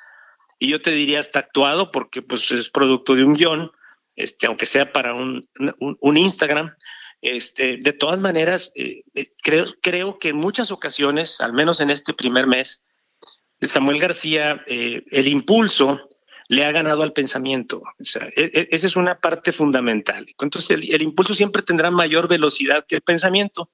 y 0.59 0.69
yo 0.69 0.81
te 0.81 0.91
diría 0.91 1.21
está 1.21 1.41
actuado 1.41 1.93
porque 1.93 2.23
pues 2.23 2.51
es 2.51 2.71
producto 2.71 3.15
de 3.15 3.25
un 3.25 3.35
guion, 3.35 3.71
este, 4.17 4.47
aunque 4.47 4.67
sea 4.67 4.93
para 4.93 5.15
un, 5.15 5.49
un, 5.79 6.17
Instagram. 6.17 6.75
Este, 7.21 7.77
de 7.77 7.93
todas 7.93 8.19
maneras, 8.19 8.73
eh, 8.75 9.03
creo, 9.43 9.67
creo 9.81 10.19
que 10.19 10.31
en 10.31 10.37
muchas 10.37 10.73
ocasiones, 10.73 11.41
al 11.41 11.53
menos 11.53 11.81
en 11.81 11.91
este 11.91 12.15
primer 12.15 12.49
mes, 12.49 12.83
Samuel 13.61 14.01
García, 14.01 14.65
eh, 14.67 15.05
el 15.11 15.29
impulso 15.29 16.09
le 16.49 16.65
ha 16.65 16.73
ganado 16.73 17.03
al 17.03 17.13
pensamiento. 17.13 17.83
E, 18.35 18.51
e, 18.55 18.69
esa 18.71 18.87
es 18.87 18.97
una 18.97 19.21
parte 19.21 19.53
fundamental. 19.53 20.27
Entonces, 20.41 20.71
el, 20.71 21.03
impulso 21.03 21.35
siempre 21.35 21.63
tendrá 21.63 21.91
mayor 21.91 22.27
velocidad 22.27 22.87
que 22.89 22.97
el 22.97 23.03
pensamiento. 23.03 23.71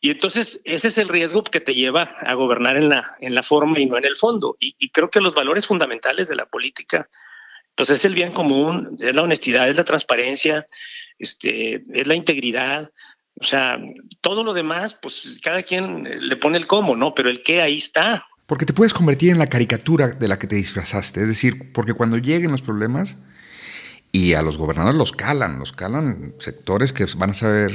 Y 0.00 0.10
entonces 0.10 0.60
ese 0.64 0.88
es 0.88 0.98
el 0.98 1.08
riesgo 1.08 1.42
que 1.42 1.60
te 1.60 1.74
lleva 1.74 2.02
a 2.02 2.34
gobernar 2.34 2.76
en 2.76 2.88
la, 2.88 3.16
en 3.20 3.34
la 3.34 3.42
forma 3.42 3.80
y 3.80 3.86
no 3.86 3.98
en 3.98 4.04
el 4.04 4.16
fondo. 4.16 4.56
Y, 4.60 4.90
creo 4.90 5.10
que 5.10 5.20
los 5.20 5.34
valores 5.34 5.66
fundamentales 5.66 6.28
de 6.28 6.36
la 6.36 6.46
política, 6.46 7.08
pues 7.74 7.90
es 7.90 8.04
el 8.04 8.14
bien 8.14 8.32
común, 8.32 8.96
es 9.00 9.14
la 9.14 9.22
honestidad, 9.22 9.68
es 9.68 9.76
la 9.76 9.84
transparencia, 9.84 10.66
este, 11.18 11.80
es 11.92 12.06
la 12.06 12.14
integridad. 12.14 12.92
O 13.40 13.44
sea, 13.44 13.78
todo 14.20 14.44
lo 14.44 14.52
demás, 14.52 14.94
pues 14.94 15.40
cada 15.42 15.62
quien 15.62 16.28
le 16.28 16.36
pone 16.36 16.58
el 16.58 16.66
cómo, 16.66 16.94
¿no? 16.94 17.14
Pero 17.14 17.30
el 17.30 17.42
qué 17.42 17.62
ahí 17.62 17.76
está. 17.76 18.24
Porque 18.48 18.64
te 18.64 18.72
puedes 18.72 18.94
convertir 18.94 19.28
en 19.28 19.36
la 19.36 19.48
caricatura 19.48 20.08
de 20.08 20.26
la 20.26 20.38
que 20.38 20.46
te 20.46 20.56
disfrazaste. 20.56 21.20
Es 21.20 21.28
decir, 21.28 21.70
porque 21.70 21.92
cuando 21.92 22.16
lleguen 22.16 22.50
los 22.50 22.62
problemas 22.62 23.18
y 24.10 24.32
a 24.32 24.40
los 24.40 24.56
gobernadores 24.56 24.96
los 24.96 25.12
calan, 25.12 25.58
los 25.58 25.72
calan 25.72 26.32
sectores 26.38 26.94
que 26.94 27.04
van 27.18 27.30
a 27.30 27.34
saber 27.34 27.74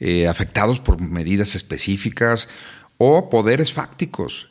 eh, 0.00 0.26
afectados 0.26 0.80
por 0.80 1.00
medidas 1.00 1.54
específicas 1.54 2.48
o 2.98 3.28
poderes 3.30 3.72
fácticos. 3.72 4.48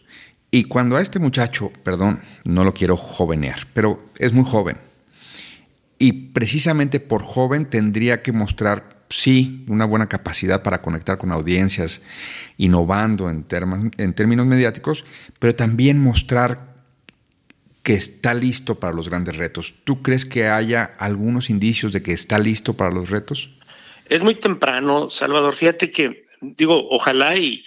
Y 0.49 0.63
cuando 0.63 0.95
a 0.95 1.01
este 1.01 1.19
muchacho, 1.19 1.73
perdón, 1.84 2.21
no 2.45 2.63
lo 2.63 2.73
quiero 2.73 2.95
jovenear, 2.95 3.67
pero 3.73 4.01
es 4.19 4.32
muy 4.32 4.45
joven. 4.45 4.77
Y 5.99 6.29
precisamente 6.32 7.01
por 7.01 7.21
joven 7.21 7.65
tendría 7.65 8.21
que 8.21 8.32
mostrar, 8.32 8.92
sí, 9.13 9.63
una 9.67 9.86
buena 9.86 10.10
capacidad 10.10 10.63
para 10.63 10.82
conectar 10.82 11.17
con 11.19 11.32
audiencias, 11.32 12.02
innovando 12.58 13.30
en, 13.30 13.43
términos 13.43 14.45
mediáticos, 14.45 15.06
pero 15.39 15.56
también 15.56 16.02
mostrar 16.02 16.73
que 17.84 17.93
está 17.93 18.34
listo 18.34 18.80
para 18.80 18.93
los 18.93 19.10
grandes 19.10 19.38
retos. 19.38 19.76
¿Tú 19.84 20.02
crees 20.02 20.26
que 20.26 20.47
haya 20.47 20.95
algunos 20.97 21.49
indicios 21.49 21.91
de 21.91 22.02
que 22.02 22.12
está 22.13 22.39
listo 22.39 22.76
para 22.76 22.91
los 22.91 23.10
retos? 23.10 23.49
Es 24.06 24.23
muy 24.23 24.36
temprano, 24.36 25.10
Salvador. 25.10 25.54
Fíjate 25.54 25.91
que, 25.91 26.26
digo, 26.41 26.88
ojalá 26.89 27.38
y, 27.38 27.63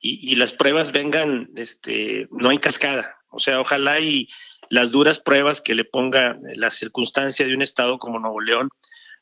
y, 0.00 0.34
las 0.36 0.52
pruebas 0.52 0.92
vengan, 0.92 1.50
este, 1.56 2.28
no 2.30 2.52
en 2.52 2.58
cascada. 2.58 3.16
O 3.28 3.38
sea, 3.38 3.60
ojalá 3.60 4.00
y 4.00 4.28
las 4.70 4.92
duras 4.92 5.18
pruebas 5.18 5.60
que 5.60 5.74
le 5.74 5.84
ponga 5.84 6.38
la 6.54 6.70
circunstancia 6.70 7.46
de 7.46 7.54
un 7.54 7.62
estado 7.62 7.98
como 7.98 8.18
Nuevo 8.18 8.40
León, 8.40 8.70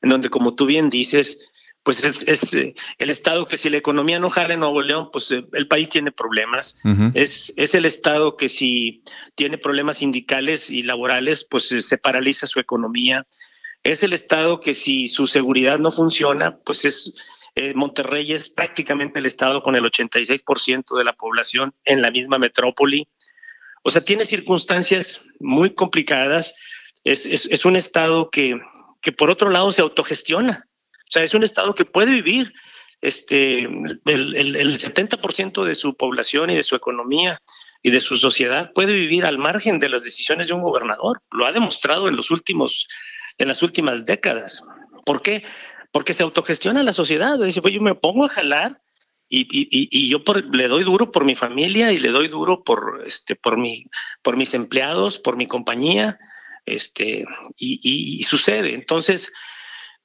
en 0.02 0.10
donde, 0.10 0.28
como 0.28 0.54
tú 0.54 0.66
bien 0.66 0.90
dices, 0.90 1.52
pues 1.84 2.02
es, 2.02 2.54
eh, 2.54 2.74
el 2.98 3.10
estado 3.10 3.46
que 3.46 3.58
si 3.58 3.68
la 3.68 3.76
economía 3.76 4.18
no 4.18 4.30
jala 4.30 4.54
en 4.54 4.60
Nuevo 4.60 4.80
León, 4.80 5.10
pues 5.12 5.30
eh, 5.30 5.44
el 5.52 5.68
país 5.68 5.90
tiene 5.90 6.12
problemas. 6.12 6.80
es, 7.12 7.52
es 7.56 7.74
el 7.74 7.84
estado 7.84 8.36
que 8.36 8.48
si 8.48 9.02
tiene 9.34 9.58
problemas 9.58 9.98
sindicales 9.98 10.70
y 10.70 10.82
laborales, 10.82 11.46
pues 11.48 11.70
eh, 11.72 11.82
se 11.82 11.98
paraliza 11.98 12.46
su 12.46 12.58
economía 12.58 13.26
es 13.82 14.02
el 14.02 14.14
Estado 14.14 14.60
que 14.60 14.72
si 14.72 15.10
su 15.10 15.26
seguridad 15.26 15.78
no 15.78 15.92
funciona, 15.92 16.56
pues 16.56 16.86
es, 16.86 17.50
Monterrey 17.74 18.32
es 18.32 18.48
prácticamente 18.48 19.18
el 19.18 19.26
estado 19.26 19.62
con 19.62 19.76
el 19.76 19.84
86% 19.84 20.96
de 20.96 21.04
la 21.04 21.12
población 21.12 21.74
en 21.84 22.00
la 22.00 22.10
misma 22.10 22.38
metrópoli. 22.38 23.06
O 23.82 23.90
sea, 23.90 24.02
tiene 24.02 24.24
circunstancias 24.24 25.26
muy 25.38 25.74
complicadas. 25.74 26.54
Es, 27.04 27.26
es, 27.26 27.64
un 27.66 27.76
estado 27.76 28.30
que, 28.30 28.58
que, 29.02 29.12
por 29.12 29.28
otro 29.28 29.50
lado, 29.50 29.70
se 29.70 29.82
autogestiona. 29.82 30.66
O 31.04 31.10
sea, 31.10 31.22
es 31.22 31.34
un 31.34 31.44
estado 31.44 31.74
que 31.74 31.84
puede 31.84 32.10
vivir 32.10 32.52
este, 33.00 33.60
el, 33.60 34.00
el, 34.06 34.56
el 34.56 34.78
70% 34.78 35.64
de 35.64 35.74
su 35.74 35.96
población 35.96 36.50
y 36.50 36.56
de 36.56 36.62
su 36.62 36.74
economía 36.74 37.40
y 37.82 37.90
de 37.90 38.00
su 38.00 38.16
sociedad 38.16 38.72
puede 38.74 38.94
vivir 38.94 39.26
al 39.26 39.38
margen 39.38 39.78
de 39.78 39.90
las 39.90 40.04
decisiones 40.04 40.48
de 40.48 40.54
un 40.54 40.62
gobernador. 40.62 41.20
Lo 41.30 41.46
ha 41.46 41.52
demostrado 41.52 42.08
en 42.08 42.16
los 42.16 42.30
últimos, 42.30 42.88
en 43.36 43.48
las 43.48 43.62
últimas 43.62 44.06
décadas. 44.06 44.62
¿Por 45.04 45.20
qué? 45.20 45.44
Porque 45.92 46.14
se 46.14 46.22
autogestiona 46.22 46.82
la 46.82 46.94
sociedad. 46.94 47.38
Dice, 47.38 47.60
pues 47.60 47.74
yo 47.74 47.82
me 47.82 47.94
pongo 47.94 48.24
a 48.24 48.30
jalar 48.30 48.80
y, 49.28 49.42
y, 49.50 49.88
y 49.90 50.08
yo 50.08 50.22
le 50.52 50.68
doy 50.68 50.84
duro 50.84 51.10
por 51.10 51.24
mi 51.24 51.34
familia 51.34 51.92
y 51.92 51.98
le 51.98 52.10
doy 52.10 52.28
duro 52.28 52.62
por, 52.62 53.02
este, 53.06 53.36
por, 53.36 53.58
mi, 53.58 53.84
por 54.22 54.36
mis 54.36 54.54
empleados, 54.54 55.18
por 55.18 55.36
mi 55.36 55.46
compañía, 55.46 56.18
este, 56.66 57.24
y, 57.58 58.22
sucede. 58.24 58.74
Entonces, 58.74 59.32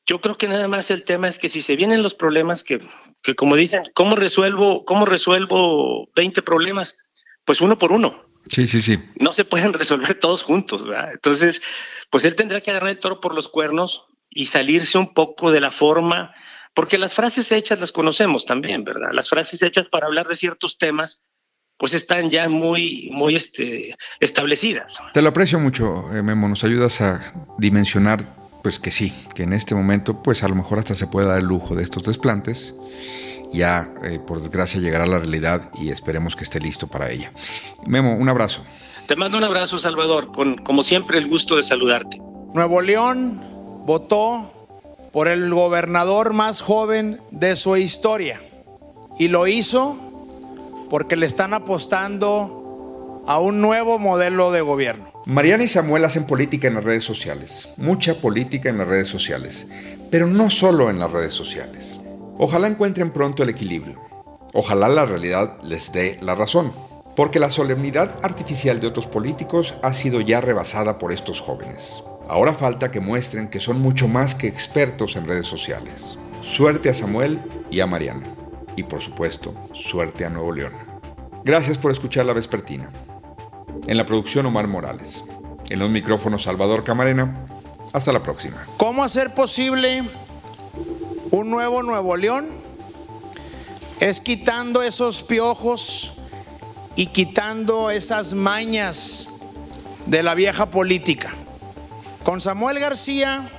yo 0.10 0.20
creo 0.20 0.38
que 0.38 0.48
nada 0.48 0.68
más 0.68 0.90
el 0.90 1.04
tema 1.04 1.28
es 1.28 1.38
que 1.38 1.50
si 1.50 1.62
se 1.62 1.76
vienen 1.76 2.02
los 2.02 2.16
problemas 2.16 2.64
que, 2.64 2.80
que 3.22 3.36
como 3.36 3.56
dicen, 3.56 3.84
¿cómo 3.94 4.16
resuelvo, 4.16 4.84
cómo 4.84 5.06
resuelvo 5.06 6.10
20 6.16 6.42
problemas? 6.42 6.98
pues 7.50 7.62
uno 7.62 7.80
por 7.80 7.92
uno. 7.92 8.14
Sí, 8.48 8.68
sí, 8.68 8.80
sí. 8.80 9.00
No 9.20 9.34
se 9.34 9.44
pueden 9.44 9.74
resolver 9.74 10.14
todos 10.20 10.44
juntos, 10.44 10.88
¿verdad? 10.88 11.14
Entonces, 11.14 11.64
pues 12.12 12.24
él 12.24 12.36
tendrá 12.36 12.62
que 12.62 12.70
agarrar 12.70 12.92
el 12.92 13.00
toro 13.00 13.20
por 13.20 13.34
los 13.34 13.48
cuernos 13.48 14.06
y 14.30 14.46
salirse 14.46 15.00
un 15.00 15.16
poco 15.16 15.50
de 15.50 15.60
la 15.60 15.72
forma, 15.72 16.32
porque 16.76 17.00
las 17.00 17.16
frases 17.16 17.52
hechas 17.52 17.80
las 17.80 17.92
conocemos 17.92 18.46
también, 18.46 18.84
¿verdad? 18.84 19.10
Las 19.14 19.30
frases 19.30 19.64
hechas 19.64 19.88
para 19.92 20.06
hablar 20.06 20.28
de 20.28 20.36
ciertos 20.36 20.78
temas, 20.78 21.26
pues 21.76 21.96
están 21.96 22.30
ya 22.30 22.48
muy, 22.50 23.10
muy 23.12 23.36
este, 23.36 23.96
establecidas. 24.20 25.00
Te 25.12 25.24
lo 25.24 25.30
aprecio 25.30 25.60
mucho, 25.60 26.16
eh, 26.16 26.22
Memo. 26.22 26.48
Nos 26.48 26.64
ayudas 26.64 27.02
a 27.02 27.34
dimensionar, 27.58 28.24
pues 28.70 28.80
que 28.80 28.92
sí, 28.92 29.12
que 29.34 29.42
en 29.42 29.54
este 29.54 29.74
momento, 29.74 30.22
pues 30.22 30.44
a 30.44 30.48
lo 30.48 30.54
mejor 30.54 30.78
hasta 30.78 30.94
se 30.94 31.08
puede 31.08 31.26
dar 31.26 31.40
el 31.40 31.46
lujo 31.46 31.74
de 31.74 31.82
estos 31.82 32.04
desplantes 32.04 32.76
ya 33.52 33.92
eh, 34.04 34.20
por 34.20 34.40
desgracia 34.40 34.80
llegará 34.80 35.06
a 35.06 35.08
la 35.08 35.18
realidad 35.18 35.72
y 35.82 35.90
esperemos 35.90 36.36
que 36.36 36.44
esté 36.44 36.60
listo 36.60 36.86
para 36.86 37.10
ella. 37.10 37.32
Memo, 37.88 38.16
un 38.16 38.30
abrazo. 38.30 38.64
Te 39.08 39.16
mando 39.16 39.40
un 39.40 39.44
abrazo, 39.44 39.80
Salvador, 39.80 40.32
con 40.32 40.58
como 40.58 40.84
siempre 40.84 41.18
el 41.18 41.28
gusto 41.28 41.56
de 41.56 41.64
saludarte. 41.64 42.22
Nuevo 42.54 42.80
León 42.82 43.42
votó 43.88 44.68
por 45.12 45.28
el 45.30 45.52
gobernador 45.52 46.34
más 46.34 46.62
joven 46.62 47.20
de 47.32 47.56
su 47.56 47.76
historia 47.76 48.40
y 49.18 49.30
lo 49.30 49.48
hizo 49.48 49.98
porque 50.92 51.16
le 51.16 51.26
están 51.26 51.56
apostando 51.56 53.24
a 53.26 53.40
un 53.40 53.62
nuevo 53.62 53.98
modelo 53.98 54.52
de 54.52 54.62
gobierno. 54.62 55.09
Mariana 55.30 55.64
y 55.64 55.68
Samuel 55.68 56.06
hacen 56.06 56.26
política 56.26 56.68
en 56.68 56.74
las 56.74 56.84
redes 56.84 57.04
sociales, 57.04 57.70
mucha 57.78 58.20
política 58.20 58.68
en 58.68 58.80
las 58.80 58.88
redes 58.88 59.08
sociales, 59.08 59.68
pero 60.10 60.26
no 60.26 60.50
solo 60.50 60.90
en 60.90 60.98
las 60.98 61.12
redes 61.12 61.36
sociales. 61.36 62.00
Ojalá 62.40 62.68
encuentren 62.68 63.12
pronto 63.12 63.44
el 63.44 63.50
equilibrio. 63.50 64.02
Ojalá 64.54 64.90
la 64.90 65.06
realidad 65.06 65.62
les 65.62 65.92
dé 65.92 66.18
la 66.24 66.34
razón. 66.34 66.74
Porque 67.16 67.40
la 67.40 67.52
solemnidad 67.52 68.16
artificial 68.24 68.80
de 68.80 68.88
otros 68.88 69.06
políticos 69.06 69.76
ha 69.84 69.94
sido 69.94 70.20
ya 70.20 70.42
rebasada 70.42 70.98
por 70.98 71.14
estos 71.14 71.42
jóvenes. 71.42 72.04
Ahora 72.28 72.56
falta 72.56 72.90
que 72.90 73.00
muestren 73.00 73.50
que 73.50 73.60
son 73.60 73.80
mucho 73.80 74.08
más 74.08 74.34
que 74.34 74.48
expertos 74.48 75.16
en 75.16 75.28
redes 75.28 75.46
sociales. 75.46 76.18
Suerte 76.42 76.90
a 76.90 76.96
Samuel 76.96 77.40
y 77.70 77.82
a 77.82 77.86
Mariana. 77.86 78.26
Y 78.76 78.82
por 78.82 79.00
supuesto, 79.00 79.54
suerte 79.74 80.26
a 80.26 80.32
Nuevo 80.32 80.54
León. 80.54 80.74
Gracias 81.44 81.78
por 81.78 81.92
escuchar 81.92 82.26
La 82.26 82.34
Vespertina. 82.34 82.90
En 83.88 83.98
la 83.98 84.06
producción 84.06 84.46
Omar 84.46 84.68
Morales. 84.68 85.24
En 85.70 85.80
los 85.80 85.90
micrófonos 85.90 86.44
Salvador 86.44 86.84
Camarena. 86.84 87.46
Hasta 87.94 88.12
la 88.12 88.22
próxima. 88.22 88.58
¿Cómo 88.78 89.04
hacer 89.04 89.34
posible 89.34 90.04
un 91.32 91.50
nuevo 91.50 91.84
Nuevo 91.84 92.16
León 92.18 92.48
es 94.00 94.22
quitando 94.22 94.82
esos 94.82 95.24
piojos 95.24 96.14
y 96.96 97.08
quitando 97.08 97.92
esas 97.92 98.34
mañas 98.34 99.30
de 100.06 100.24
la 100.24 100.36
vieja 100.36 100.72
política. 100.72 101.34
Con 102.24 102.42
Samuel 102.42 102.80
García 102.80 103.50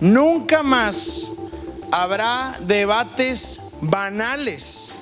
nunca 0.00 0.62
más 0.62 1.32
habrá 1.90 2.56
debates 2.60 3.60
banales, 3.80 4.92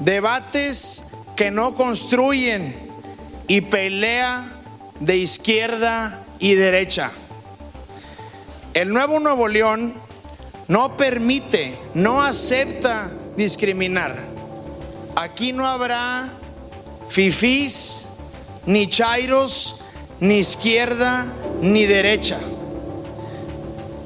debates 0.00 1.04
que 1.36 1.50
no 1.50 1.74
construyen 1.74 2.89
y 3.50 3.62
pelea 3.62 4.44
de 5.00 5.16
izquierda 5.16 6.22
y 6.38 6.54
derecha. 6.54 7.10
El 8.74 8.92
nuevo 8.92 9.18
Nuevo 9.18 9.48
León 9.48 9.92
no 10.68 10.96
permite, 10.96 11.76
no 11.94 12.22
acepta 12.22 13.10
discriminar. 13.36 14.16
Aquí 15.16 15.52
no 15.52 15.66
habrá 15.66 16.28
fifís, 17.08 18.06
ni 18.66 18.86
chairos, 18.86 19.80
ni 20.20 20.36
izquierda, 20.36 21.26
ni 21.60 21.86
derecha. 21.86 22.38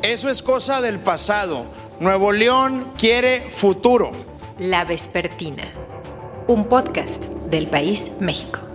Eso 0.00 0.30
es 0.30 0.42
cosa 0.42 0.80
del 0.80 1.00
pasado. 1.00 1.66
Nuevo 2.00 2.32
León 2.32 2.92
quiere 2.96 3.42
futuro. 3.42 4.12
La 4.58 4.86
Vespertina, 4.86 5.70
un 6.46 6.66
podcast 6.66 7.26
del 7.26 7.66
País 7.66 8.12
México. 8.20 8.73